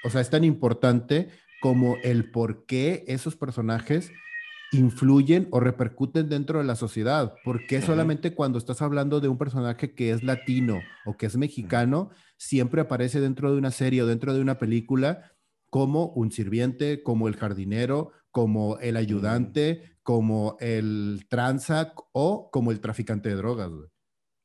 [0.04, 1.28] o sea, es tan importante
[1.60, 4.10] como el por qué esos personajes
[4.72, 7.34] influyen o repercuten dentro de la sociedad.
[7.44, 12.10] porque solamente cuando estás hablando de un personaje que es latino o que es mexicano,
[12.36, 15.32] siempre aparece dentro de una serie o dentro de una película
[15.70, 22.80] como un sirviente, como el jardinero, como el ayudante, como el tranza o como el
[22.80, 23.70] traficante de drogas?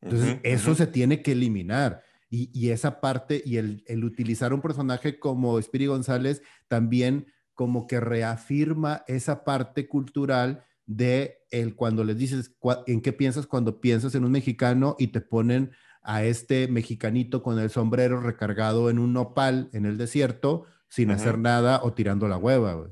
[0.02, 2.04] Entonces, eso se tiene que eliminar.
[2.30, 7.28] Y, esa parte y el, el utilizar un personaje como Spiri González también
[7.64, 13.80] como que reafirma esa parte cultural de el cuando les dices en qué piensas cuando
[13.80, 15.72] piensas en un mexicano y te ponen
[16.02, 21.38] a este mexicanito con el sombrero recargado en un nopal en el desierto sin hacer
[21.38, 22.92] nada o tirando la hueva,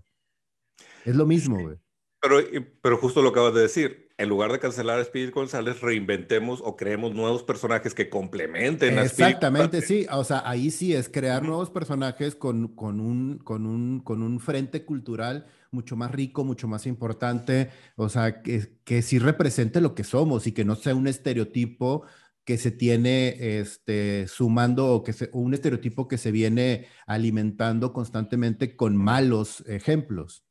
[1.03, 1.75] Es lo mismo, güey.
[2.21, 2.37] Pero,
[2.81, 6.75] pero justo lo acabas de decir, en lugar de cancelar a Spirit González, reinventemos o
[6.75, 10.05] creemos nuevos personajes que complementen a Exactamente, sí.
[10.11, 14.39] O sea, ahí sí es crear nuevos personajes con, con, un, con, un, con un
[14.39, 17.71] frente cultural mucho más rico, mucho más importante.
[17.95, 22.03] O sea, que, que sí represente lo que somos y que no sea un estereotipo
[22.43, 28.75] que se tiene este, sumando o que se, un estereotipo que se viene alimentando constantemente
[28.75, 30.43] con malos ejemplos.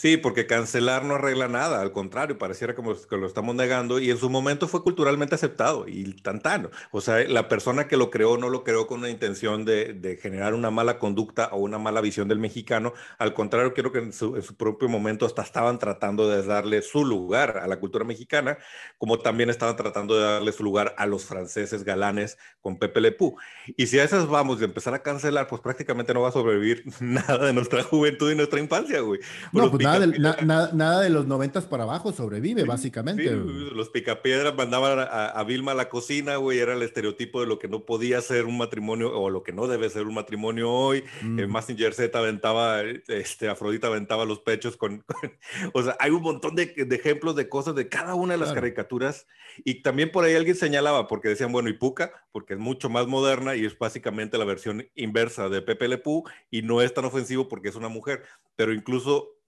[0.00, 4.10] Sí, porque cancelar no arregla nada, al contrario, pareciera como que lo estamos negando y
[4.10, 6.70] en su momento fue culturalmente aceptado y tantano.
[6.90, 10.54] O sea, la persona que lo creó no lo creó con una intención de, generar
[10.54, 12.94] una mala conducta o una mala visión del mexicano.
[13.18, 17.58] Al contrario, creo que en su, propio momento hasta estaban tratando de darle su lugar
[17.58, 18.56] a la cultura mexicana,
[18.96, 23.12] como también estaban tratando de darle su lugar a los franceses galanes con Pepe Le
[23.12, 23.36] Pew.
[23.76, 26.84] Y si a esas vamos de empezar a cancelar, pues prácticamente no va a sobrevivir
[27.00, 29.20] nada de nuestra juventud y nuestra infancia, güey.
[29.52, 33.30] No, pues nada, de, los noventas para abajo sobrevive, básicamente.
[33.30, 37.68] los picapiedras mandaban a, Vilma a la cocina, güey, era el estereotipo de lo que
[37.68, 41.04] no podía ser un matrimonio o lo que no debe ser un matrimonio hoy.
[41.22, 41.46] Mm.
[41.46, 45.04] Massinger Z aventaba, este, Afrodita aventaba los pechos con,
[45.74, 49.26] o sea, hay un montón de, ejemplos de cosas de cada una de las caricaturas.
[49.64, 53.06] Y también por ahí alguien señalaba, porque decían, bueno, y Puka, porque es mucho más
[53.06, 57.04] moderna y es básicamente la versión inversa de Pepe Le Pú y no es tan
[57.04, 58.22] ofensivo porque es una mujer,
[58.56, 59.39] pero incluso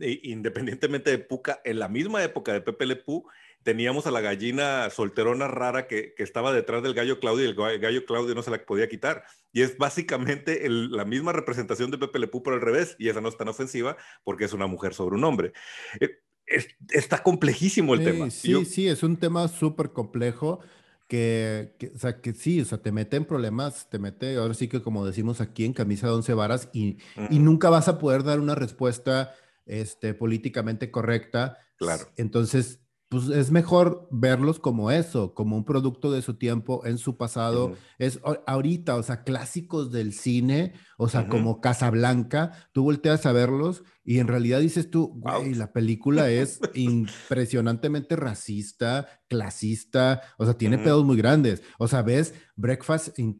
[0.00, 3.26] independientemente de Puca, en la misma época de Pepe Le Pú,
[3.62, 8.04] teníamos a la gallina solterona rara que, estaba detrás del gallo Claudio y el gallo
[8.04, 9.24] Claudio no se la podía quitar.
[9.52, 13.20] Y es básicamente la misma representación de Pepe Le Pú por el revés, y esa
[13.20, 15.52] no es tan ofensiva porque es una mujer sobre un hombre.
[16.00, 16.18] Eh,
[16.90, 18.30] está complejísimo el tema.
[18.30, 20.60] Sí, sí, es un tema súper complejo.
[21.06, 24.68] Que, o sea, que sí, o sea, te mete en problemas, te mete, ahora sí
[24.68, 26.98] que como decimos aquí, en camisa de once varas y,
[27.30, 29.34] y nunca vas a poder dar una respuesta
[29.66, 31.58] este, políticamente correcta.
[31.76, 32.04] Claro.
[32.16, 37.16] Entonces, pues es mejor verlos como eso, como un producto de su tiempo, en su
[37.16, 37.74] pasado.
[37.98, 43.82] Es ahorita, o sea, clásicos del cine, o sea, como Casablanca, tú volteas a verlos
[44.04, 50.78] y en realidad dices tú, güey, la película es impresionantemente racista, clasista, o sea, tiene
[50.78, 51.64] pedos muy grandes.
[51.80, 53.36] O sea, ves Breakfast in,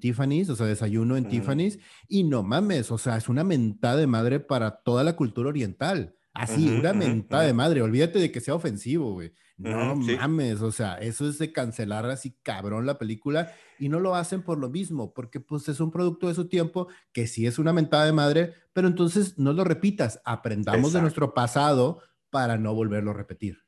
[0.00, 1.78] Tiffany's, o sea, desayuno en Tiffany's,
[2.08, 6.16] y no mames, o sea, es una mentada de madre para toda la cultura oriental.
[6.32, 7.82] Así, una mentada de madre.
[7.82, 9.32] Olvídate de que sea ofensivo, güey.
[9.56, 14.14] No mames, o sea, eso es de cancelar así cabrón la película y no lo
[14.14, 17.58] hacen por lo mismo, porque pues es un producto de su tiempo que sí es
[17.58, 22.74] una mentada de madre, pero entonces no lo repitas, aprendamos de nuestro pasado para no
[22.74, 23.58] volverlo a repetir.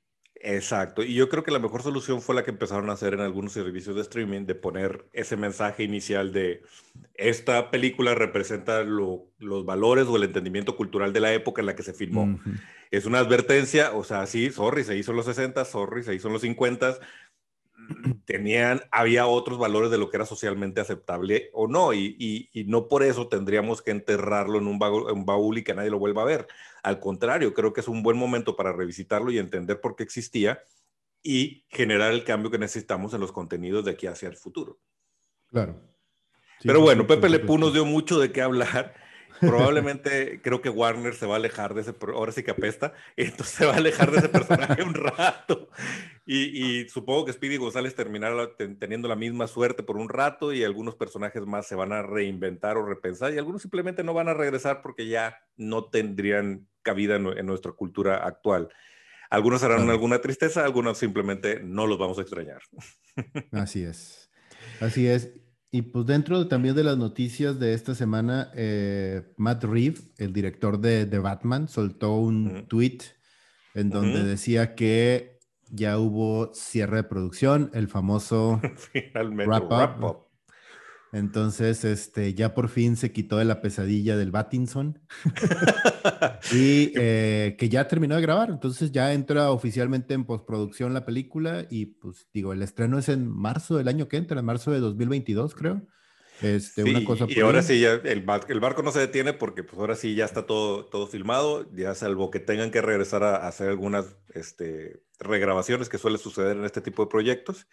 [0.45, 3.21] Exacto, y yo creo que la mejor solución fue la que empezaron a hacer en
[3.21, 6.63] algunos servicios de streaming, de poner ese mensaje inicial de
[7.15, 11.85] esta película representa los valores o el entendimiento cultural de la época en la que
[11.85, 12.41] se filmó.
[12.91, 16.27] Es una advertencia, o sea, sí, sorry, se hizo en los 60, sorry, se hizo
[16.27, 16.99] en los 50,
[18.25, 23.03] tenían, había otros valores de lo que era socialmente aceptable o no, y, no por
[23.03, 26.47] eso tendríamos que enterrarlo en un, baúl, y que nadie lo vuelva a ver.
[26.83, 30.63] Al contrario, creo que es un buen momento para revisitarlo y entender por qué existía
[31.23, 34.79] y generar el cambio que necesitamos en los contenidos de aquí hacia el futuro.
[35.49, 35.81] Claro.
[36.63, 38.95] Pero bueno, Pepe Le nos dio mucho de qué hablar
[39.41, 43.55] probablemente creo que Warner se va a alejar de ese, ahora sí que apesta, entonces
[43.55, 45.69] se va a alejar de ese personaje un rato.
[46.25, 50.95] Y, supongo que Speedy González terminará teniendo la misma suerte por un rato y algunos
[50.95, 54.83] personajes más se van a reinventar o repensar y algunos simplemente no van a regresar
[54.83, 58.69] porque ya no tendrían cabida en, nuestra cultura actual.
[59.31, 62.61] Algunos harán alguna tristeza, algunos simplemente no los vamos a extrañar.
[63.51, 64.31] Así es.
[64.81, 65.31] Así es.
[65.75, 70.79] Y pues dentro también de las noticias de esta semana, eh, Matt Reeves, el director
[70.79, 72.99] de, de Batman, soltó un tweet
[73.75, 75.39] en donde decía que
[75.71, 80.32] ya hubo cierre de producción, el famoso Finalmente, wrap up.
[81.13, 84.99] Entonces, este, ya por fin se quitó de la pesadilla del Battinson
[86.53, 88.49] y eh, que ya terminó de grabar.
[88.49, 93.29] Entonces ya entra oficialmente en postproducción la película y pues digo, el estreno es en
[93.29, 95.83] marzo del año que entra, en marzo de 2022 creo.
[96.41, 99.79] Este, una cosa y ahora sí, ya el, el, barco no se detiene porque pues
[99.79, 103.49] ahora sí ya está todo, todo filmado, ya salvo que tengan que regresar a, a
[103.49, 107.69] hacer algunas este, regrabaciones que suele suceder en este tipo de proyectos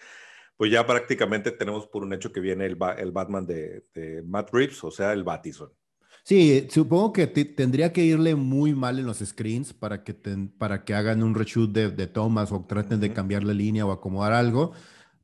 [0.59, 4.83] pues ya prácticamente tenemos por un hecho que viene el, el Batman de, Matt Reeves,
[4.83, 5.69] o sea, el Batison.
[6.25, 10.13] Sí, supongo que tendría que irle muy mal en los screens para que,
[10.57, 13.93] para que hagan un reshoot de, de Thomas o traten de cambiar la línea o
[13.93, 14.73] acomodar algo,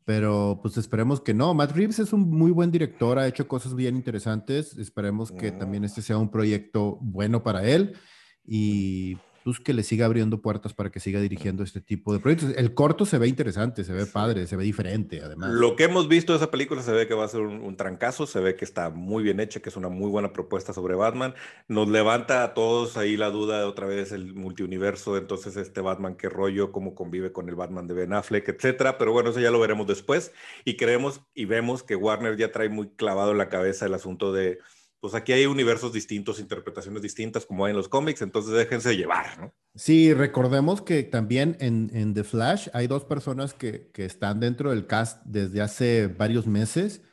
[0.05, 1.53] pero pues esperemos que no.
[1.53, 5.83] Matt Reeves es un muy buen director, ha hecho cosas bien interesantes, esperemos que también
[5.83, 7.97] este sea un proyecto bueno para él
[8.45, 12.55] y pues que le siga abriendo puertas para que siga dirigiendo este tipo de proyectos.
[12.57, 15.51] El corto se ve interesante, se ve padre, se ve diferente, además.
[15.51, 18.25] Lo que hemos visto de esa película se ve que va a ser un, trancazo,
[18.25, 21.35] se ve que está muy bien hecha, que es una muy buena propuesta sobre Batman.
[21.67, 26.15] Nos levanta a todos ahí la duda de otra vez el multiuniverso, entonces este Batman,
[26.15, 28.97] qué rollo, cómo convive con el Batman de Ben Affleck, etcétera.
[28.97, 30.33] Pero bueno, eso ya lo veremos después.
[30.63, 34.33] Y creemos y vemos que Warner ya trae muy clavado en la cabeza el asunto
[34.33, 34.57] de
[35.05, 39.39] pues aquí hay universos distintos, interpretaciones distintas como hay en los cómics, entonces déjense llevar,
[39.39, 39.53] ¿no?
[39.75, 44.71] Sí, recordemos que también en, en The Flash hay dos personas que, que, están dentro
[44.71, 47.03] del cast desde hace varios meses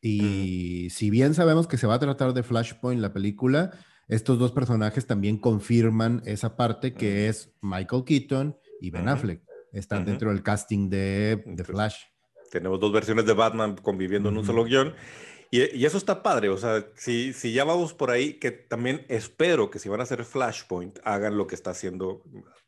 [0.00, 3.70] y si bien sabemos que se va a tratar de Flashpoint la película,
[4.08, 9.42] estos dos personajes también confirman esa parte que es Michael Keaton y Ben Affleck.
[9.74, 11.96] Están dentro del casting de The Flash.
[12.50, 14.94] Tenemos dos versiones de Batman conviviendo en un solo guion.
[15.56, 19.70] Y, eso está padre, o sea, si, si ya vamos por ahí, que también espero
[19.70, 22.22] que si van a hacer Flashpoint, hagan lo que está haciendo,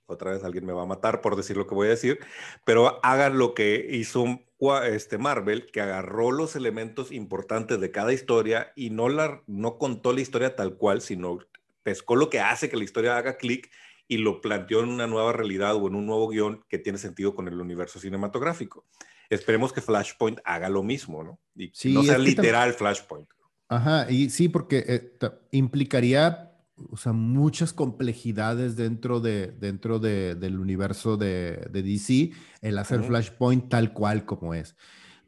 [0.07, 2.19] otra vez alguien me va a matar por decir lo que voy a decir,
[2.65, 4.41] pero hagan lo que hizo
[4.87, 10.15] este Marvel, que agarró los elementos importantes de cada historia y no, la, no contó
[10.15, 11.41] la historia tal cual, sino
[11.83, 13.71] pescó lo que hace que la historia haga clic
[14.09, 17.35] y lo planteó en una nueva realidad o en un nuevo guion que tiene sentido
[17.35, 18.87] con el universo cinematográfico
[19.31, 21.41] esperemos que Flashpoint haga lo mismo, ¿no?
[21.55, 23.29] Y no sea literal Flashpoint.
[23.69, 25.13] Ajá, y sí, porque eh,
[25.51, 26.53] implicaría,
[26.91, 33.03] o sea, muchas complejidades dentro, de, dentro de, del universo de, de, DC, el hacer
[33.03, 34.75] Flashpoint tal cual como es.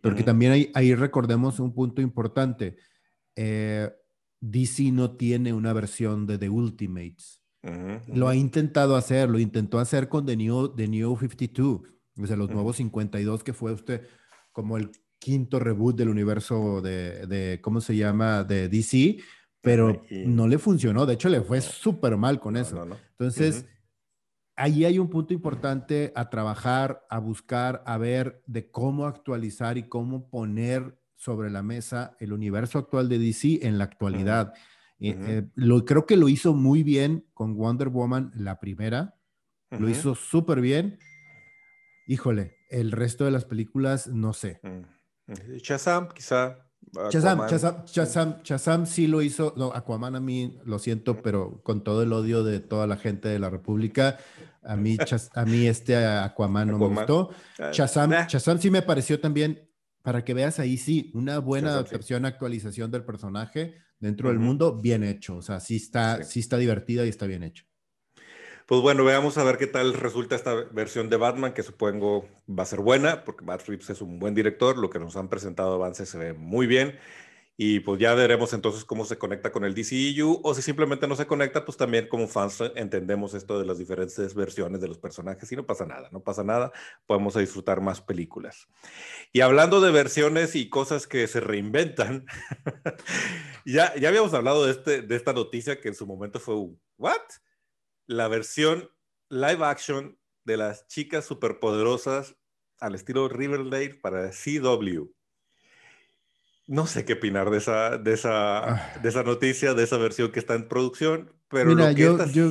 [0.00, 2.76] Porque también ahí, ahí, recordemos un punto importante.
[3.36, 3.90] Eh,
[4.40, 7.42] DC no tiene una versión de The Ultimates.
[8.06, 12.50] Lo ha intentado hacer, lo intentó hacer con The New, The New 52 sea, los
[12.50, 14.06] nuevos 52, que fue usted
[14.52, 18.42] como el quinto reboot del universo de, de ¿cómo se llama?
[18.44, 19.18] De DC,
[19.60, 21.06] pero no le funcionó.
[21.06, 22.86] De hecho, le fue súper mal con eso.
[23.10, 23.66] Entonces,
[24.56, 29.88] ahí hay un punto importante a trabajar, a buscar, a ver de cómo actualizar y
[29.88, 34.54] cómo poner sobre la mesa el universo actual de DC en la actualidad.
[34.98, 39.16] Eh, eh, lo, creo que lo hizo muy bien con Wonder Woman, la primera.
[39.70, 40.98] Lo hizo súper bien
[42.10, 44.60] híjole, el resto de las películas no sé.
[45.62, 46.08] Chazam, mm.
[46.08, 46.66] quizá.
[47.08, 49.54] Chazam, Chazam, sí lo hizo.
[49.56, 53.28] No, Aquaman a mí lo siento, pero con todo el odio de toda la gente
[53.28, 54.18] de la República,
[54.64, 54.96] a mí,
[55.34, 57.30] a mí este Aquaman no me gustó.
[57.60, 59.70] Ah, Chazam, sí me pareció también,
[60.02, 65.04] para que veas ahí, sí, una buena adaptación, actualización del personaje dentro del mundo, bien
[65.04, 65.36] hecho.
[65.36, 67.69] O sea, sí está, sí está divertida y está bien hecho.
[68.70, 72.62] Pues bueno, veamos a ver qué tal resulta esta versión de Batman, que supongo va
[72.62, 75.74] a ser buena, porque Matt Reeves es un buen director, lo que nos han presentado
[75.74, 76.96] avance se ve muy bien,
[77.56, 81.16] y pues ya veremos entonces cómo se conecta con el DCU, o si simplemente no
[81.16, 85.50] se conecta, pues también como fans entendemos esto de las diferentes versiones de los personajes
[85.50, 86.70] y no pasa nada, no pasa nada,
[87.06, 88.68] podemos disfrutar más películas.
[89.32, 92.24] Y hablando de versiones y cosas que se reinventan,
[93.66, 96.80] ya, ya habíamos hablado de, este, de esta noticia que en su momento fue un,
[96.98, 97.18] ¿what?
[98.10, 98.90] La versión
[99.28, 102.34] live action de las chicas superpoderosas
[102.80, 105.12] al estilo Riverdale para CW.
[106.66, 110.40] No sé qué opinar de esa, de esa, de esa noticia, de esa versión que
[110.40, 112.50] está en producción, pero Mira, yo, yo,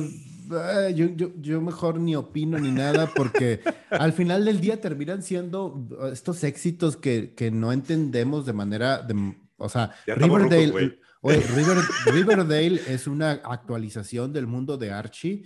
[0.94, 6.42] yo, yo, mejor ni opino ni nada porque al final del día terminan siendo estos
[6.42, 10.98] éxitos que, que no entendemos de manera, de, o sea, Riverdale,
[12.06, 15.44] Riverdale es una actualización del mundo de Archie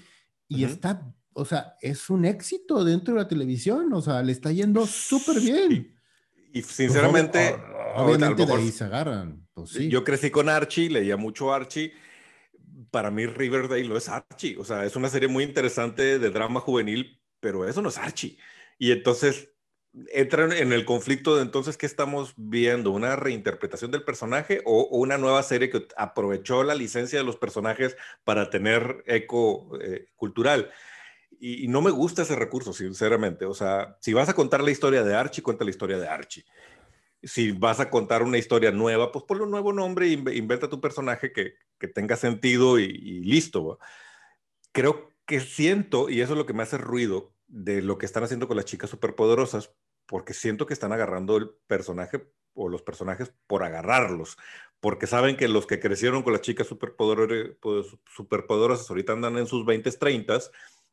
[0.48, 4.52] y está o sea, es un éxito dentro de la televisión, o sea, le está
[4.52, 5.94] yendo súper bien.
[6.52, 7.56] Y, sinceramente,
[7.96, 9.46] obviamente de ahí se agarran.
[9.52, 9.88] Pues sí.
[9.88, 11.92] Yo crecí con Archie, leía mucho Archie.
[12.90, 16.60] Para mí Riverdale no es Archie, o sea, es una serie muy interesante de drama
[16.60, 18.38] juvenil, pero eso no es Archie.
[18.78, 19.50] Y entonces
[20.12, 25.18] entran en el conflicto de entonces qué estamos viendo, una reinterpretación del personaje o, una
[25.18, 30.70] nueva serie que aprovechó la licencia de los personajes para tener eco eh, cultural.
[31.40, 33.44] Y, no me gusta ese recurso, sinceramente.
[33.44, 36.44] O sea, si vas a contar la historia de Archie, cuenta la historia de Archie.
[37.22, 41.32] Si vas a contar una historia nueva, pues ponle un nuevo nombre inventa tu personaje
[41.32, 43.78] que, que tenga sentido y, y listo.
[44.72, 48.24] Creo que siento, y eso es lo que me hace ruido, de lo que están
[48.24, 49.72] haciendo con las chicas superpoderosas,
[50.06, 54.36] porque siento que están agarrando el personaje o los personajes por agarrarlos,
[54.80, 59.90] porque saben que los que crecieron con las chicas superpoderosas ahorita andan en sus 20,
[59.90, 60.38] 30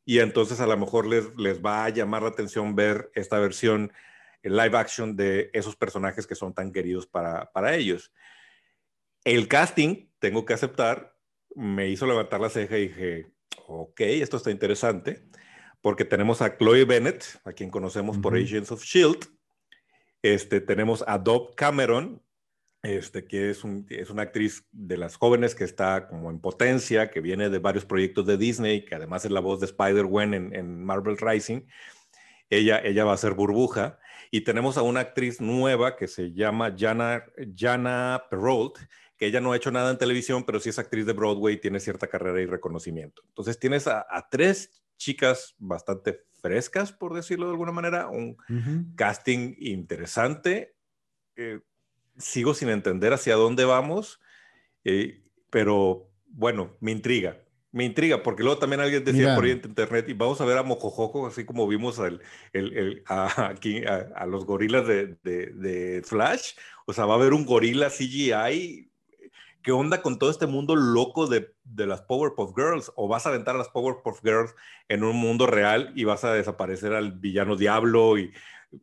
[0.06, 3.94] y entonces a lo mejor les, les va a llamar la atención ver esta versión
[4.44, 8.12] en live action de esos personajes que son tan queridos para, para ellos.
[9.24, 11.16] El casting, tengo que aceptar,
[11.56, 13.32] me hizo levantar la ceja y dije,
[13.68, 15.28] ok, esto está interesante
[15.82, 19.28] porque tenemos a Chloe Bennett, a quien conocemos por Agents of Shield.
[20.22, 22.22] Este, tenemos a Dob Cameron,
[22.84, 27.20] este, que es, es una actriz de las jóvenes que está como en potencia, que
[27.20, 31.18] viene de varios proyectos de Disney, que además es la voz de Spider-Gwen en, Marvel
[31.18, 31.62] Rising.
[32.50, 34.00] Ella, ella va a ser burbuja.
[34.30, 37.26] Y tenemos a una actriz nueva que se llama Jana,
[37.56, 38.78] Jana Perrault,
[39.18, 41.80] que ella no ha hecho nada en televisión, pero sí es actriz de Broadway, tiene
[41.80, 43.24] cierta carrera y reconocimiento.
[43.28, 48.38] Entonces tienes a, a tres chicas bastante frescas, por decirlo de alguna manera, un
[48.96, 50.76] casting interesante.
[51.36, 51.60] Eh,
[52.18, 54.20] sigo sin entender hacia dónde vamos,
[54.84, 57.42] eh, pero bueno, me intriga.
[57.72, 60.58] Me intriga, porque luego también alguien decía por ahí en internet, y vamos a ver
[60.58, 62.22] a Mojojojo, así como vimos el,
[62.52, 66.52] el, a, aquí, a, los gorilas de, de, de, Flash.
[66.86, 68.91] O sea, va a haber un gorila CGI
[69.62, 72.92] ¿qué onda con todo este mundo loco de, de, las Powerpuff Girls?
[72.96, 74.54] ¿O vas a aventar a las Powerpuff Girls
[74.88, 78.18] en un mundo real y vas a desaparecer al villano diablo?
[78.18, 78.32] Y...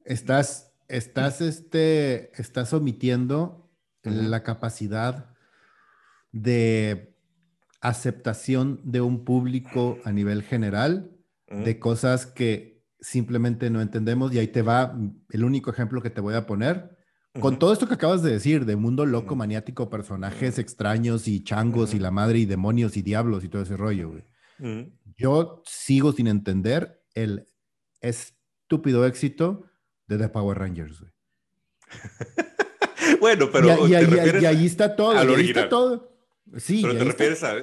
[0.05, 3.69] Estás, estás, este, estás omitiendo
[4.03, 5.35] la capacidad
[6.33, 7.15] de
[7.81, 11.11] aceptación de un público a nivel general
[11.47, 14.99] de cosas que simplemente no entendemos y ahí te va
[15.31, 16.98] el único ejemplo que te voy a poner
[17.41, 21.95] con todo esto que acabas de decir, de mundo loco, maniático, personajes extraños y changos
[21.95, 24.25] y la madre y demonios y diablos y todo ese rollo, güey.
[25.17, 27.47] Yo sigo sin entender el
[28.01, 29.65] estúpido éxito
[30.07, 31.13] de The Power Rangers, güey.
[33.21, 33.87] bueno, pero.
[33.87, 35.17] Y, ahí está todo.
[35.17, 36.13] ahí está todo.
[36.57, 37.57] Sí, pero te refieres a.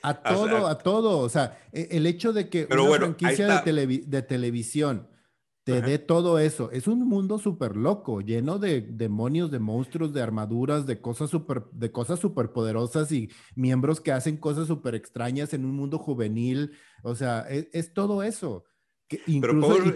[0.00, 1.18] A todo, a, todo.
[1.18, 5.08] O sea, e, el hecho de que una franquicia de, de televisión
[5.68, 6.70] te dé todo eso.
[6.70, 11.64] Es un mundo súper loco, lleno de demonios, de monstruos, de armaduras, de cosas súper
[11.72, 16.72] de cosas super poderosas y miembros que hacen cosas súper extrañas en un mundo juvenil.
[17.02, 18.64] O sea, e, es todo eso.
[19.08, 19.90] Que incluso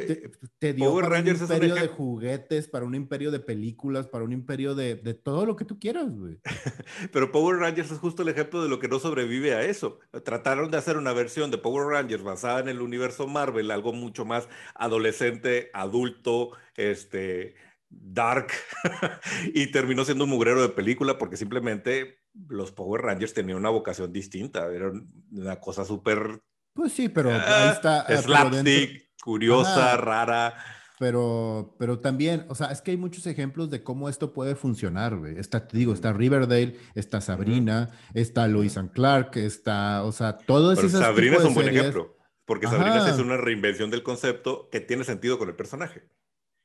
[0.58, 4.94] te, dio un imperio de juguetes, para un imperio de películas, para un imperio de,
[4.94, 6.40] de todo lo que tú quieras, güey.
[7.12, 9.98] Pero Power Rangers es justo el ejemplo de lo que no sobrevive a eso.
[10.24, 14.24] Trataron de hacer una versión de Power Rangers basada en el universo Marvel, algo mucho
[14.24, 17.54] más adolescente, adulto, este,
[17.90, 18.48] dark,
[19.54, 24.12] y terminó siendo un mugrero de película porque simplemente los Power Rangers tenían una vocación
[24.12, 24.90] distinta, era
[25.30, 26.40] una cosa súper
[26.74, 28.22] pues sí, pero ahí ah, está.
[28.22, 30.54] Slapstick, curiosa, rara.
[30.98, 35.16] Pero, pero también, o sea, es que hay muchos ejemplos de cómo esto puede funcionar,
[35.16, 35.36] güey.
[35.36, 40.72] Está, te digo, está Riverdale, está Sabrina, está Lois and Clark, está, o sea, todo
[40.72, 40.88] eso.
[40.88, 45.38] Sabrina es un buen ejemplo, porque Sabrina es una reinvención del concepto que tiene sentido
[45.38, 46.08] con el personaje.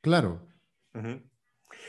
[0.02, 0.46] Claro.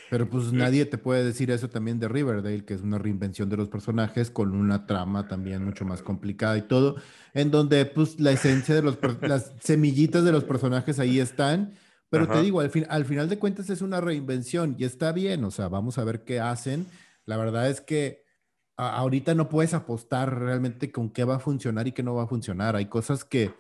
[0.10, 3.58] Pero pues nadie te puede decir eso también de Riverdale, que es una reinvención de
[3.58, 6.96] los personajes con una trama también mucho más complicada y todo,
[7.34, 11.74] en donde pues la esencia de los, las semillitas de los personajes ahí están,
[12.10, 15.44] pero te digo, al, fin, al final de cuentas es una reinvención y está bien,
[15.44, 16.88] o sea, vamos a ver qué hacen.
[17.26, 18.24] La verdad es que
[18.78, 22.28] ahorita no puedes apostar realmente con qué va a funcionar y qué no va a
[22.28, 22.76] funcionar.
[22.76, 23.54] Hay cosas que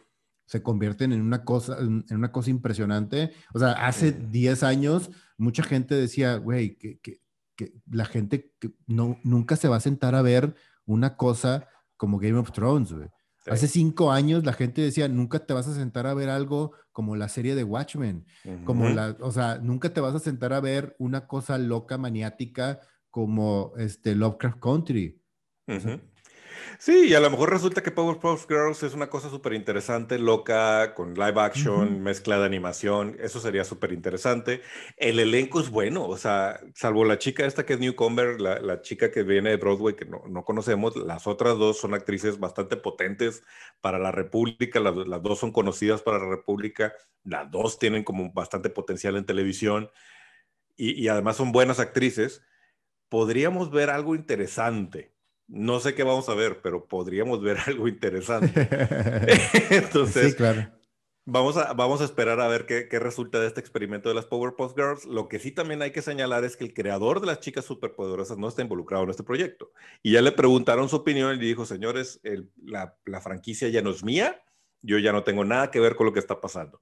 [0.45, 3.33] se convierten en una cosa, en, una cosa impresionante.
[3.53, 7.21] O sea, hace 10 años mucha gente decía, güey, que, que,
[7.55, 8.53] que, la gente
[8.87, 11.67] no, nunca se va a sentar a ver una cosa
[11.97, 13.09] como Game of Thrones, güey.
[13.47, 17.15] Hace cinco años la gente decía, nunca te vas a sentar a ver algo como
[17.15, 18.25] la serie de Watchmen,
[18.65, 22.79] como la, o sea, nunca te vas a sentar a ver una cosa loca, maniática
[23.09, 25.21] como este Lovecraft Country.
[26.77, 30.93] Sí, y a lo mejor resulta que Powerpuff Girls es una cosa súper interesante, loca,
[30.95, 34.61] con live action, mezcla de animación, eso sería súper interesante.
[34.95, 38.81] El elenco es bueno, o sea, salvo la chica esta que es Newcomer, la, la
[38.81, 42.77] chica que viene de Broadway que no, no, conocemos, las otras dos son actrices bastante
[42.77, 43.43] potentes
[43.81, 46.93] para la República, las, las dos son conocidas para la República,
[47.23, 49.89] las dos tienen como bastante potencial en televisión
[50.77, 52.41] y, y además son buenas actrices.
[53.09, 55.18] Podríamos ver algo interesante
[55.49, 58.67] no sé qué vamos a ver, pero podríamos ver algo interesante.
[59.71, 60.69] Entonces, claro.
[61.25, 64.25] vamos, a, vamos a esperar a ver qué, qué, resulta de este experimento de las
[64.25, 65.05] Powerpuff Girls.
[65.05, 68.37] Lo que sí también hay que señalar es que el creador de las chicas superpoderosas
[68.37, 69.71] no está involucrado en este proyecto.
[70.03, 72.21] Y ya le preguntaron su opinión y dijo, señores,
[72.63, 74.41] la, la franquicia ya no es mía,
[74.81, 76.79] yo ya no tengo nada que ver con lo que está pasando.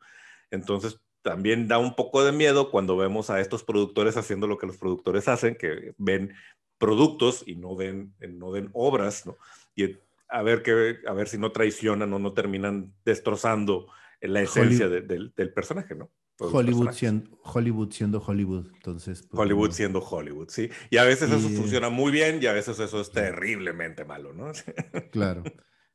[0.51, 4.67] Entonces, también da un poco de miedo cuando vemos a estos productores haciendo lo que
[4.67, 6.33] los productores hacen, que ven
[6.77, 9.37] productos y no den, no den obras, ¿no?
[9.75, 9.97] Y
[10.29, 13.87] a ver, que, a ver si no traicionan o no terminan destrozando
[14.21, 16.09] la esencia del, del, personaje, ¿no?
[16.39, 19.23] Hollywood siendo, Hollywood siendo Hollywood, entonces.
[19.29, 20.69] Pues, Hollywood siendo Hollywood, sí.
[20.89, 24.51] Y a veces eso funciona muy bien y a veces eso es terriblemente malo, ¿no?
[25.11, 25.43] Claro.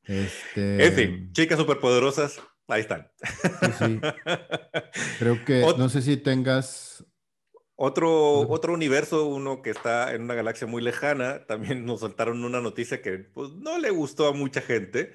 [0.04, 0.84] Este...
[0.84, 3.08] En fin, chicas superpoderosas, ahí están.
[3.78, 4.00] Sí,
[5.20, 7.04] Creo que, no sé si tengas
[7.84, 12.60] otro, otro universo, uno que está en una galaxia muy lejana, también nos soltaron una
[12.60, 15.12] noticia que pues, no le gustó a mucha gente,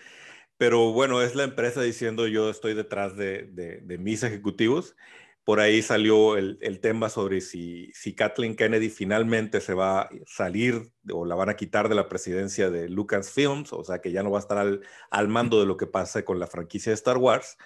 [0.57, 4.97] pero bueno, es la empresa diciendo yo estoy detrás de, de, mis ejecutivos.
[5.45, 10.09] Por ahí salió el, el, tema sobre si, si Kathleen Kennedy finalmente se va a
[10.25, 14.23] salir o la van a quitar de la presidencia de Lucasfilms, o sea que ya
[14.23, 16.95] no va a estar al, al mando de lo que pasa con la franquicia de
[16.95, 17.57] Star Wars.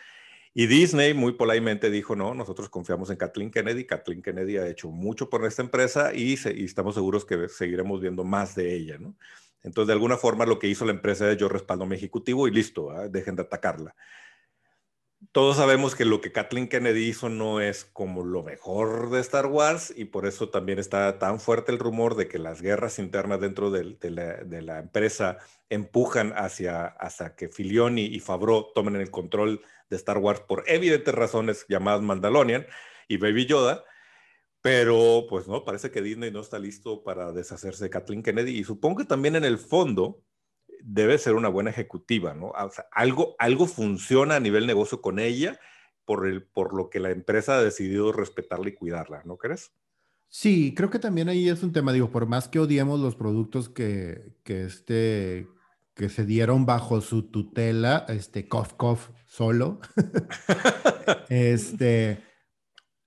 [0.53, 3.85] Y Disney muy politemente dijo, no, nosotros confiamos en Kathleen Kennedy.
[3.85, 8.53] Kathleen Kennedy ha hecho mucho por esta empresa y, estamos seguros que seguiremos viendo más
[8.55, 8.97] de ella.
[9.63, 12.47] Entonces, de alguna forma, lo que hizo la empresa es yo respaldo a mi ejecutivo
[12.47, 13.07] y listo, ¿ah?
[13.07, 13.95] dejen de atacarla.
[15.31, 19.45] Todos sabemos que lo que Kathleen Kennedy hizo no es como lo mejor de Star
[19.45, 23.39] Wars y por eso también está tan fuerte el rumor de que las guerras internas
[23.39, 25.37] dentro de, la, empresa
[25.69, 29.61] empujan hacia, hacia que Filioni y Favreau tomen el control
[29.91, 32.65] de Star Wars por evidentes razones llamadas Mandalorian
[33.07, 33.83] y Baby Yoda,
[34.61, 38.63] pero pues no, parece que Disney no está listo para deshacerse de Kathleen Kennedy y
[38.63, 40.23] supongo que también en el fondo
[40.83, 42.53] debe ser una buena ejecutiva, ¿no?
[42.91, 45.59] Algo, algo funciona a nivel negocio con ella
[46.05, 49.71] por, el, por lo que la empresa ha decidido respetarla y cuidarla, ¿no crees?
[50.29, 53.67] Sí, creo que también ahí es un tema, digo, por más que odiemos los productos
[53.67, 55.47] que, que, este,
[56.01, 59.79] que se dieron bajo su tutela, este, cough, cough, solo.
[61.29, 62.23] este,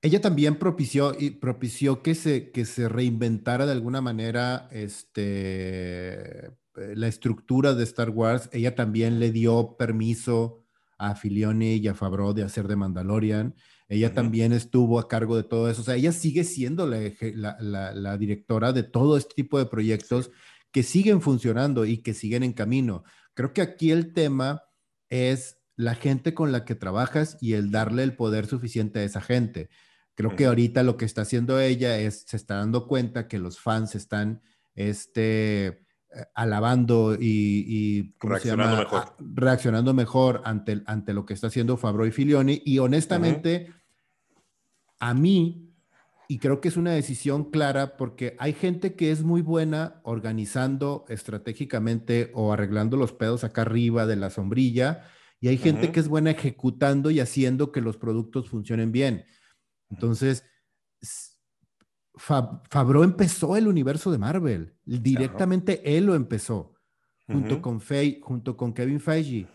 [0.01, 7.09] ella también propició, y propició que, se, que se reinventara de alguna manera este, la
[7.09, 8.49] estructura de Star Wars.
[8.53, 10.65] Ella también le dio permiso
[10.97, 13.57] a Filioni y a Favreau de hacer de Mandalorian.
[13.89, 15.81] Ella también estuvo a cargo de todo eso.
[15.81, 20.31] O sea, ella sigue siendo la, la, directora de todo este tipo de proyectos
[20.75, 23.05] que siguen funcionando y que siguen en camino.
[23.35, 24.65] Creo que aquí el tema
[25.09, 29.21] es la gente con la que trabajas y el darle el poder suficiente a esa
[29.21, 29.71] gente.
[30.17, 33.61] Creo que ahorita lo que está haciendo ella es, se está dando cuenta que los
[33.61, 34.43] fans están,
[34.75, 35.83] este, eh,
[36.35, 39.17] alabando y, reaccionando, Mejor.
[39.21, 42.63] reaccionando mejor ante, ante lo que está haciendo Fabro y Filioni.
[42.65, 43.73] Y honestamente,
[44.99, 45.73] a mí,
[46.29, 51.05] y creo que es una decisión clara porque hay gente que es muy buena organizando
[51.09, 55.05] estratégicamente o arreglando los pedos acá arriba de la sombrilla
[55.41, 59.27] y hay gente que es buena ejecutando y haciendo que los productos funcionen bien.
[59.91, 60.45] Entonces,
[62.17, 64.75] Fabro empezó el universo de Marvel.
[64.85, 66.75] Directamente él lo empezó,
[67.27, 67.81] junto, con
[68.23, 69.47] junto con Kevin Feige.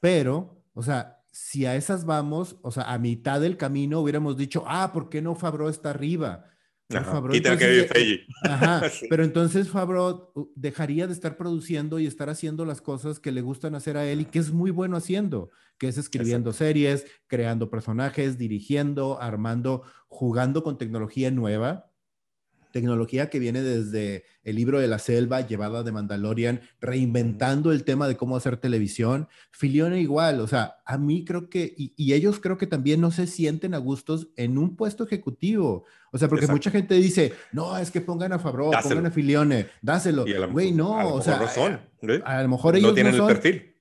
[0.00, 4.62] Pero, o sea, si a esas vamos, o sea, a mitad del camino hubiéramos dicho,
[4.68, 6.46] ah, ¿por qué no Fabro está arriba?
[9.10, 13.74] Pero entonces Fabro dejaría de estar produciendo y estar haciendo las cosas que le gustan
[13.74, 18.38] hacer a él y que es muy bueno haciendo, que es escribiendo series, creando personajes,
[18.38, 21.90] dirigiendo, armando, jugando con tecnología nueva
[22.74, 28.08] tecnología que viene desde el libro de la selva, llevada de Mandalorian, reinventando el tema
[28.08, 29.28] de cómo hacer televisión.
[29.52, 33.28] Filione igual, o sea, a mí creo que, y, ellos creo que también no se
[33.28, 35.84] sienten a gustos en un puesto ejecutivo.
[36.10, 39.68] O sea, porque mucha gente dice, no, es que pongan a Fabro, pongan a Filione,
[39.80, 40.24] dáselo.
[40.50, 41.80] Güey, no, o sea, no son,
[42.24, 43.74] a lo mejor ellos no tienen el perfil.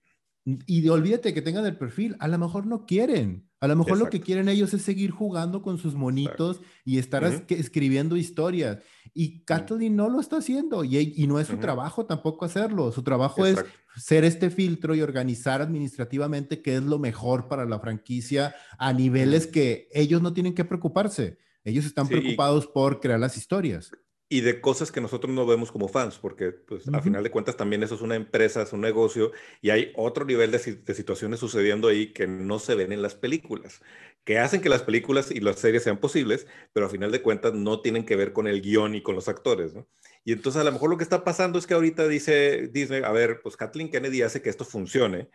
[0.68, 3.50] Y olvídate que tengan el perfil, a lo mejor no quieren.
[3.64, 7.24] A lo mejor lo que quieren ellos es seguir jugando con sus monitos y estar
[7.48, 8.80] escribiendo historias.
[9.14, 12.92] Y Kathleen no lo está haciendo y, no es su trabajo tampoco hacerlo.
[12.92, 13.64] Su trabajo es
[13.96, 19.48] ser este filtro y organizar administrativamente qué es lo mejor para la franquicia a niveles
[19.48, 21.38] que ellos no tienen que preocuparse.
[21.64, 23.92] Ellos están preocupados por crear las historias
[24.30, 27.56] y de cosas que nosotros no vemos como fans, porque pues, a final de cuentas
[27.56, 31.88] también eso es una empresa, es un negocio y hay otro nivel de, situaciones sucediendo
[31.88, 33.82] ahí que no se ven en las películas,
[34.24, 37.54] que hacen que las películas y las series sean posibles, pero a final de cuentas
[37.54, 39.88] no tienen que ver con el guion y con los actores, ¿no?
[40.26, 43.12] Y entonces a lo mejor lo que está pasando es que ahorita dice Disney, a
[43.12, 45.30] ver, pues Kathleen Kennedy hace que esto funcione,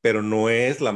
[0.00, 0.92] pero no es la,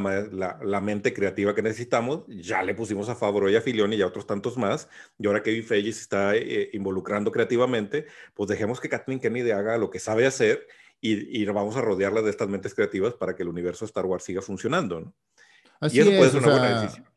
[0.61, 2.23] la, mente creativa que necesitamos.
[2.27, 4.87] Ya le pusimos a Favreau y a Filioni y a otros tantos más,
[5.17, 9.77] y ahora que Feige se está eh, involucrando creativamente, pues dejemos que Kathleen Kennedy haga
[9.77, 10.67] lo que sabe hacer
[11.01, 14.23] y, y, vamos a rodearla de estas mentes creativas para que el universo Star Wars
[14.23, 15.01] siga funcionando.
[15.01, 15.13] ¿no?
[15.79, 17.11] Así y eso puede ser una buena decisión.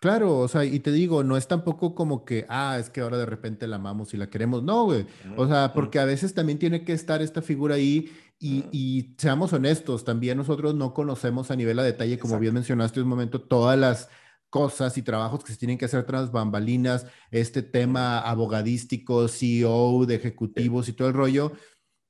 [0.00, 3.18] Claro, o sea, y te digo, no es tampoco como que, ah, es que ahora
[3.18, 4.62] de repente la amamos y la queremos.
[4.62, 5.06] No, güey.
[5.36, 8.08] O sea, porque a veces también tiene que estar esta figura ahí
[8.40, 13.08] y, seamos honestos, también nosotros no conocemos a nivel a detalle, como bien mencionaste un
[13.08, 14.08] momento, todas las
[14.48, 20.14] cosas y trabajos que se tienen que hacer tras bambalinas, este tema abogadístico, CEO, de
[20.14, 21.52] ejecutivos y todo el rollo.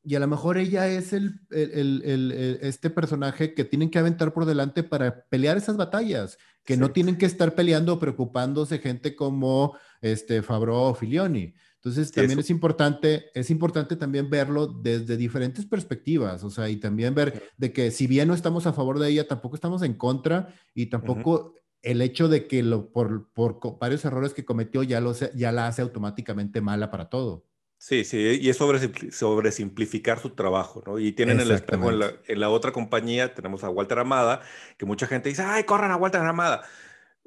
[0.05, 4.83] Y a lo mejor ella es el, este personaje que tienen que aventar por delante
[4.83, 10.43] para pelear esas batallas, que no tienen que estar peleando o preocupándose gente como este
[10.43, 11.55] Fabro o Filioni.
[11.89, 17.14] Entonces también es importante, es importante también verlo desde diferentes perspectivas, o sea, y también
[17.14, 20.55] ver de que si bien no estamos a favor de ella, tampoco estamos en contra
[20.74, 25.14] y tampoco el hecho de que lo, por, por varios errores que cometió ya, lo,
[25.34, 27.47] ya la hace automáticamente mala para todo.
[27.78, 30.99] Sí, sí, y es sobre, sobre simplificar su trabajo, ¿no?
[30.99, 34.43] Y tienen el espejo en la, en la otra compañía, tenemos a Walter Amada,
[34.76, 36.64] que mucha gente dice, ay, corran a Walter Amada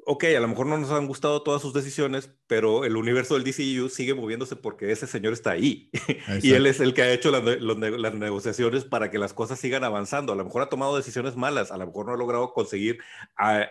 [0.04, 3.44] ok, a lo mejor no nos han gustado todas sus decisiones, pero el universo del
[3.44, 5.90] DCU sigue moviéndose porque ese señor está ahí.
[6.42, 10.32] y él es el que ha hecho las negociaciones para que las cosas sigan avanzando.
[10.32, 12.98] A lo mejor ha tomado decisiones malas, a lo mejor no ha logrado conseguir
[13.36, 13.68] a,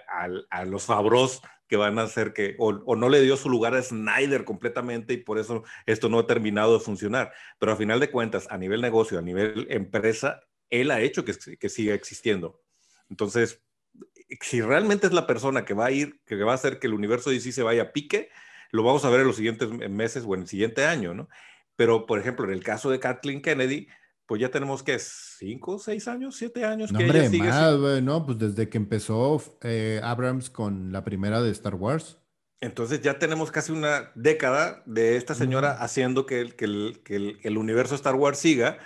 [0.65, 4.43] los Fabros que van a hacer que, o, no le dio su lugar a Snyder
[4.43, 7.32] completamente y por eso esto no ha terminado de funcionar.
[7.59, 11.34] Pero a final de cuentas, a nivel negocio, a nivel empresa, él ha hecho que,
[11.59, 12.61] que siga existiendo.
[13.09, 13.61] Entonces,
[14.41, 16.93] si realmente es la persona que va a ir, que va a hacer que el
[16.93, 18.29] universo DC se vaya a pique,
[18.71, 21.27] lo vamos a ver en los siguientes meses o en el siguiente año, ¿no?
[21.75, 23.88] Pero, por ejemplo, en el caso de Kathleen Kennedy,
[24.25, 26.91] pues ya tenemos que cinco, seis años, siete años.
[26.91, 31.41] No, que hombre, ella más, no, pues desde que empezó eh, Abrams con la primera
[31.41, 32.17] de Star Wars.
[32.61, 37.39] Entonces ya tenemos casi una década de esta señora haciendo que, que, el, que el,
[37.41, 38.77] el, universo Star Wars siga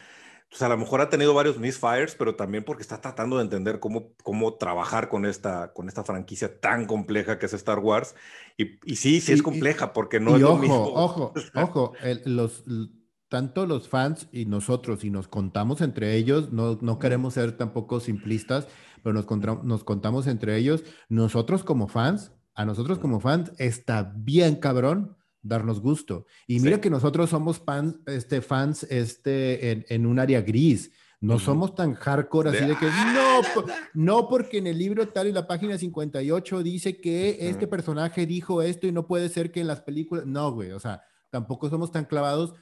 [0.56, 3.82] pues a lo mejor ha tenido varios misfires, pero también porque está tratando de entender
[3.82, 8.16] cómo, cómo trabajar con esta, con esta franquicia tan compleja que es Star Wars.
[8.56, 10.84] Y, y sí, sí es compleja, porque no es ojo, lo mismo.
[10.94, 11.94] Ojo, ojo,
[12.24, 12.64] los,
[13.28, 18.00] tanto los fans y nosotros, y nos contamos entre ellos, no, no queremos ser tampoco
[18.00, 18.66] simplistas,
[19.04, 19.26] pero nos,
[19.66, 25.15] nos contamos entre ellos, nosotros como fans, a nosotros como fans, está bien cabrón
[25.46, 26.26] darnos gusto.
[26.48, 30.92] Y mira que nosotros somos fans, este, fans este, en, en un área gris.
[31.22, 33.42] No somos tan hardcore así de, que no,
[33.94, 38.62] no porque en el libro tal y la página 58 dice que este personaje dijo
[38.62, 41.92] esto y no puede ser que en las películas, no, güey, o sea, tampoco somos
[41.92, 42.54] tan clavados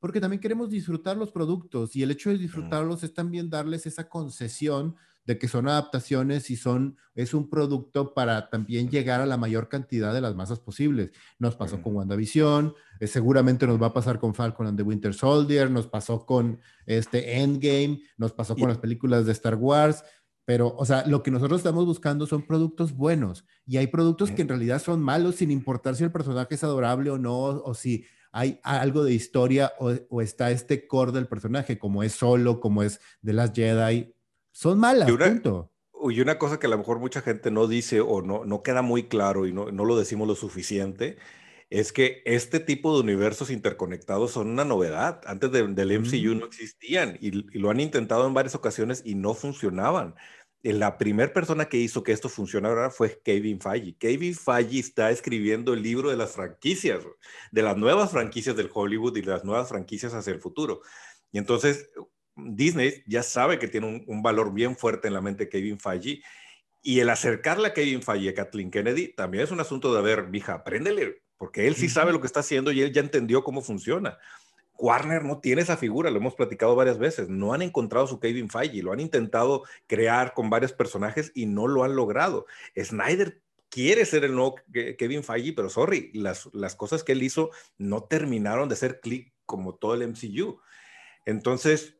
[0.00, 4.08] porque también queremos disfrutar los productos y el hecho de disfrutarlos es también darles esa
[4.08, 4.96] concesión
[5.28, 9.68] de que son adaptaciones y son, es un producto para también llegar a la mayor
[9.68, 11.10] cantidad de las masas posibles.
[11.38, 15.12] Nos pasó con WandaVision, eh, seguramente nos va a pasar con Falcon and the Winter
[15.12, 20.02] Soldier, nos pasó con este Endgame, nos pasó con las películas de Star Wars,
[20.46, 24.40] pero, o sea, lo que nosotros estamos buscando son productos buenos y hay productos que
[24.40, 28.06] en realidad son malos sin importar si el personaje es adorable o no, o si
[28.32, 32.82] hay algo de historia o, o está este core del personaje, como es Solo, como
[32.82, 34.14] es The Last Jedi,
[34.52, 35.72] son malas, y una, punto.
[36.10, 38.82] Y una cosa que a lo mejor mucha gente no dice o no, no queda
[38.82, 41.16] muy claro y no, no lo decimos lo suficiente,
[41.70, 45.20] es que este tipo de universos interconectados son una novedad.
[45.26, 50.14] Antes del MCU no existían y, lo han intentado en varias ocasiones y no funcionaban.
[50.62, 53.96] La primera persona que hizo que esto funcionara fue Kevin Feige.
[53.96, 57.04] Kevin Feige está escribiendo el libro de las franquicias,
[57.52, 60.82] de las nuevas franquicias del Hollywood y las nuevas franquicias hacia el futuro.
[61.30, 61.90] Y entonces,
[62.34, 66.22] Disney ya sabe que tiene un, valor bien fuerte en la mente de Kevin Feige
[66.82, 70.02] y el acercarle a Kevin Feige a Kathleen Kennedy también es un asunto de, a
[70.02, 73.44] ver, mija, apréndele, porque él sí sabe lo que está haciendo y él ya entendió
[73.44, 74.18] cómo funciona.
[74.78, 77.28] Warner no tiene esa figura, lo hemos platicado varias veces.
[77.28, 81.66] No han encontrado su Kevin Feige, lo han intentado crear con varios personajes y no
[81.66, 82.46] lo han logrado.
[82.76, 87.50] Snyder quiere ser el nuevo Kevin Feige, pero sorry, las, las cosas que él hizo
[87.76, 90.60] no terminaron de ser clic como todo el MCU.
[91.26, 91.96] Entonces,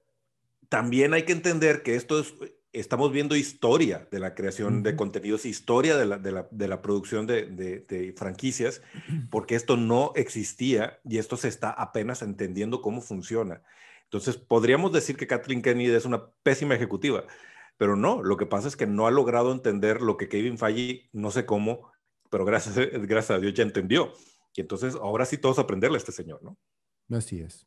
[0.68, 2.34] también hay que entender que esto es,
[2.72, 6.82] estamos viendo historia de la creación de contenidos, historia de la, de la, de la
[6.82, 8.82] producción de, de, franquicias,
[9.30, 13.62] porque esto no existía y esto se está apenas entendiendo cómo funciona.
[14.04, 17.24] Entonces, podríamos decir que Kathleen Kennedy es una pésima ejecutiva,
[17.76, 21.08] pero no, lo que pasa es que no ha logrado entender lo que Kevin Feige,
[21.12, 21.92] no sé cómo,
[22.30, 24.12] pero gracias, gracias a Dios ya entendió.
[24.54, 26.58] Y entonces, ahora sí todos aprenderle a este señor, ¿no?
[27.10, 27.66] Así es.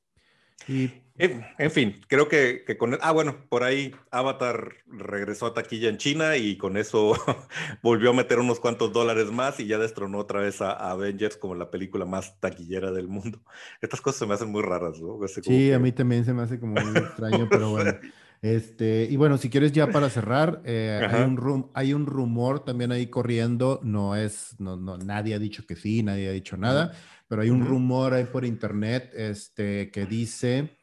[0.67, 0.91] Y...
[1.17, 2.97] En, fin, creo que, con...
[2.99, 7.13] Ah, bueno, por ahí Avatar regresó a taquilla en China y con eso
[7.83, 11.53] volvió a meter unos cuantos dólares más y ya destronó otra vez a, Avengers como
[11.53, 13.43] la película más taquillera del mundo.
[13.81, 15.19] Estas cosas se me hacen muy raras, ¿no?
[15.27, 17.93] sí, a mí también se me hace como muy extraño, pero bueno.
[18.41, 22.91] Este, y bueno, si quieres ya para cerrar, eh, hay, un hay un rumor también
[22.91, 26.93] ahí corriendo, no es, no, no, nadie ha dicho que sí, nadie ha dicho nada,
[27.31, 30.75] pero hay un rumor ahí por internet este, que dice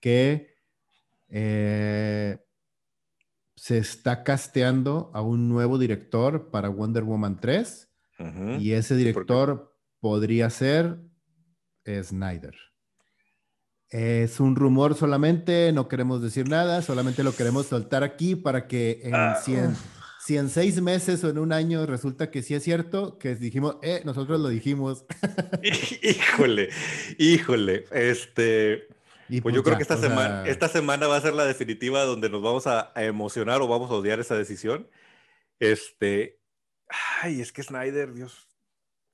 [0.00, 0.52] que
[1.28, 2.38] eh,
[3.54, 7.88] se está casteando a un nuevo director para Wonder Woman 3
[8.58, 10.98] y ese director podría ser
[11.86, 12.56] Snyder.
[13.88, 19.02] Es un rumor solamente, no queremos decir nada, solamente lo queremos soltar aquí para que
[19.04, 19.40] en ah,
[20.24, 23.78] si en seis meses o en un año resulta que sí es cierto, que dijimos,
[23.82, 25.04] eh, nosotros lo dijimos.
[26.02, 26.68] híjole,
[27.18, 28.86] híjole, este...
[29.28, 32.30] pues, yo pues creo que esta semana, esta semana va a ser la definitiva donde
[32.30, 34.88] nos vamos a, emocionar o vamos a odiar esa decisión.
[35.58, 36.38] Este,
[37.20, 38.46] ay, es que Snyder, Dios,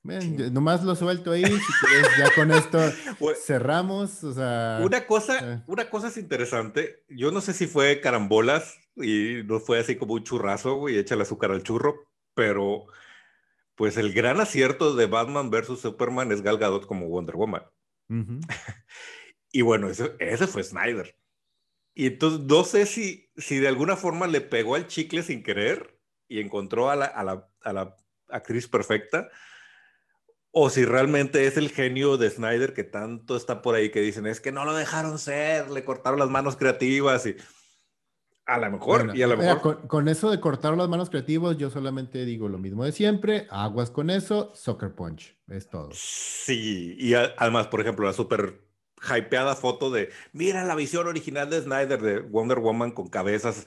[0.02, 2.78] nomás lo suelto ahí, si quieres, ya con esto
[3.46, 4.80] cerramos, o sea...
[4.82, 5.62] Una cosa, eh.
[5.66, 10.14] una cosa es interesante, yo no sé si fue carambolas y no fue así como
[10.14, 12.86] un churrazo, güey, echa el azúcar al churro, pero
[13.74, 17.62] pues el gran acierto de Batman versus Superman es Gal Gadot como Wonder Woman.
[19.53, 21.16] y bueno, ese, ese, fue Snyder.
[21.94, 25.99] Y entonces no sé si, si de alguna forma le pegó al chicle sin querer
[26.28, 27.96] y encontró a la, a la, a la
[28.28, 29.30] actriz perfecta,
[30.51, 34.26] o si realmente es el genio de Snyder que tanto está por ahí que dicen
[34.26, 37.36] es que no lo dejaron ser, le cortaron las manos creativas y
[38.49, 39.86] a lo mejor, y a lo mejor.
[39.86, 43.90] Con, eso de cortar las manos creativos, yo solamente digo lo mismo de siempre, aguas
[43.90, 45.90] con eso, Soccer Punch, es todo.
[45.92, 48.64] Sí, y además, por ejemplo, la súper
[49.14, 53.66] hypeada foto de, mira la visión original de Snyder de Wonder Woman con cabezas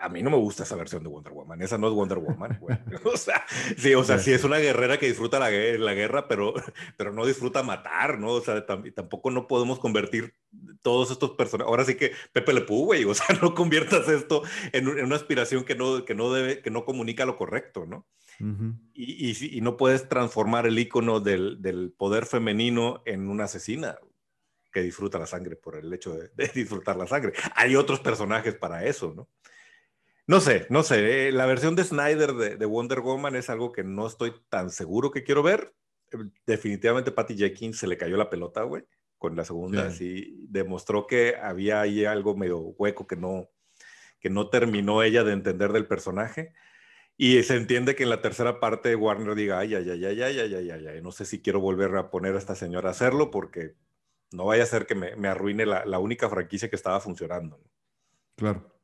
[0.00, 1.60] a mí no me gusta esa versión de Wonder Woman.
[1.62, 2.76] Esa no es Wonder Woman, güey.
[3.04, 3.44] o sea,
[3.76, 6.54] sí, o sea, sí es una guerrera que disfruta la, la guerra, pero,
[6.96, 8.32] pero no disfruta matar, ¿no?
[8.32, 10.34] O sea, tampoco no podemos convertir
[10.82, 11.70] todos estos personajes.
[11.70, 13.04] Ahora sí que Pepe Le Pú, güey.
[13.04, 14.42] O sea, no conviertas esto
[14.72, 18.06] en, una aspiración que no, que no debe, que no comunica lo correcto, ¿no?
[18.94, 23.98] y, y, y, no puedes transformar el icono del, del, poder femenino en una asesina
[24.72, 27.34] que disfruta la sangre por el hecho de, de disfrutar la sangre.
[27.54, 29.28] Hay otros personajes para eso, ¿no?
[30.30, 31.26] No sé, no sé.
[31.26, 35.10] Eh, la versión de Snyder de, Wonder Woman es algo que no estoy tan seguro
[35.10, 35.74] que quiero ver.
[36.12, 38.84] Eh, definitivamente Patty Jenkins se le cayó la pelota, güey,
[39.18, 39.90] con la segunda.
[39.90, 40.46] Sí.
[40.48, 43.48] demostró que había ahí algo medio hueco que no,
[44.20, 46.52] que no terminó ella de entender del personaje.
[47.16, 50.38] Y se entiende que en la tercera parte Warner diga, ay, ay, ay, ay, ay,
[50.38, 52.92] ay, ay, ay, ay, no sé si quiero volver a poner a esta señora a
[52.92, 53.74] hacerlo porque
[54.30, 57.60] no vaya a ser que me, arruine la, la, única franquicia que estaba funcionando.
[58.36, 58.79] Claro.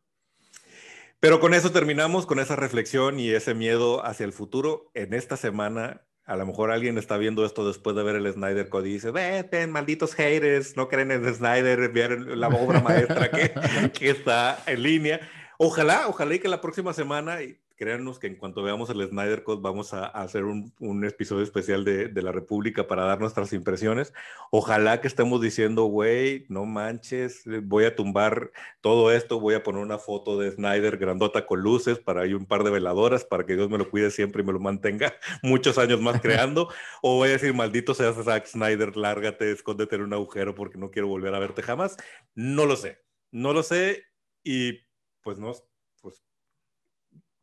[1.20, 4.90] Pero con eso terminamos, con esa reflexión y ese miedo hacia el futuro.
[4.94, 8.68] En esta semana, a lo mejor alguien está viendo esto después de ver el Snyder
[8.68, 13.52] Code y dice, vete, malditos haters, no creen en Snyder, vieron la obra maestra que,
[13.98, 15.20] que está en línea.
[15.58, 17.38] Ojalá, ojalá y que la próxima semana,
[17.76, 22.10] créanos que en cuanto veamos el Snyder Code vamos a, hacer un, episodio especial de,
[22.22, 24.12] la República para dar nuestras impresiones.
[24.50, 28.50] Ojalá que estemos diciendo, güey, no manches, voy a tumbar
[28.80, 32.46] todo esto, voy a poner una foto de Snyder grandota con luces para ahí un
[32.46, 35.78] par de veladoras para que Dios me lo cuide siempre y me lo mantenga muchos
[35.78, 36.68] años más creando.
[37.02, 40.90] o voy a decir, maldito seas Zack Snyder, lárgate, escóndete en un agujero porque no
[40.90, 41.96] quiero volver a verte jamás.
[42.34, 42.98] No lo sé,
[43.30, 44.04] no lo sé
[44.42, 44.86] y
[45.22, 45.52] pues no,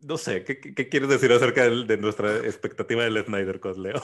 [0.04, 4.02] no sé, ¿qué, quieres decir acerca de, nuestra expectativa del Snyder Cut, Leo?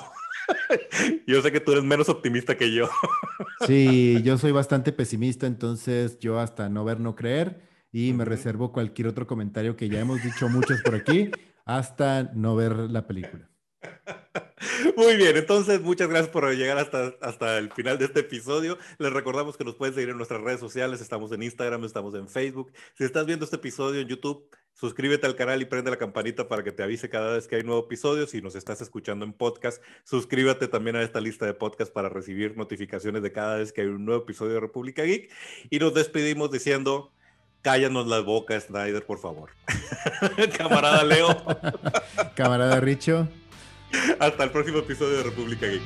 [1.28, 2.90] yo sé que tú eres menos optimista que yo.
[3.68, 8.72] sí, yo soy bastante pesimista, entonces yo hasta no ver, no creer, y me reservo
[8.72, 11.32] cualquier otro comentario que ya hemos dicho muchos por aquí,
[11.66, 13.50] hasta no ver la película.
[14.96, 18.78] Muy bien, entonces muchas gracias por llegar hasta, hasta el final de este episodio.
[18.98, 22.28] Les recordamos que nos pueden seguir en nuestras redes sociales, estamos en Instagram, estamos en
[22.28, 22.72] Facebook.
[22.98, 24.50] Si estás viendo este episodio en YouTube,
[24.80, 27.64] Suscríbete al canal y prende la campanita para que te avise cada vez que hay
[27.64, 28.26] nuevo episodio.
[28.28, 32.56] Si nos estás escuchando en podcast, suscríbete también a esta lista de podcast para recibir
[32.56, 35.30] notificaciones de cada vez que hay un nuevo episodio de República Geek.
[35.70, 37.12] Y nos despedimos diciendo,
[37.62, 39.50] cállanos la boca, Snyder, por favor.
[40.58, 41.28] Camarada Leo.
[42.38, 43.28] Camarada Richo.
[44.18, 45.82] Hasta el próximo episodio de República Geek.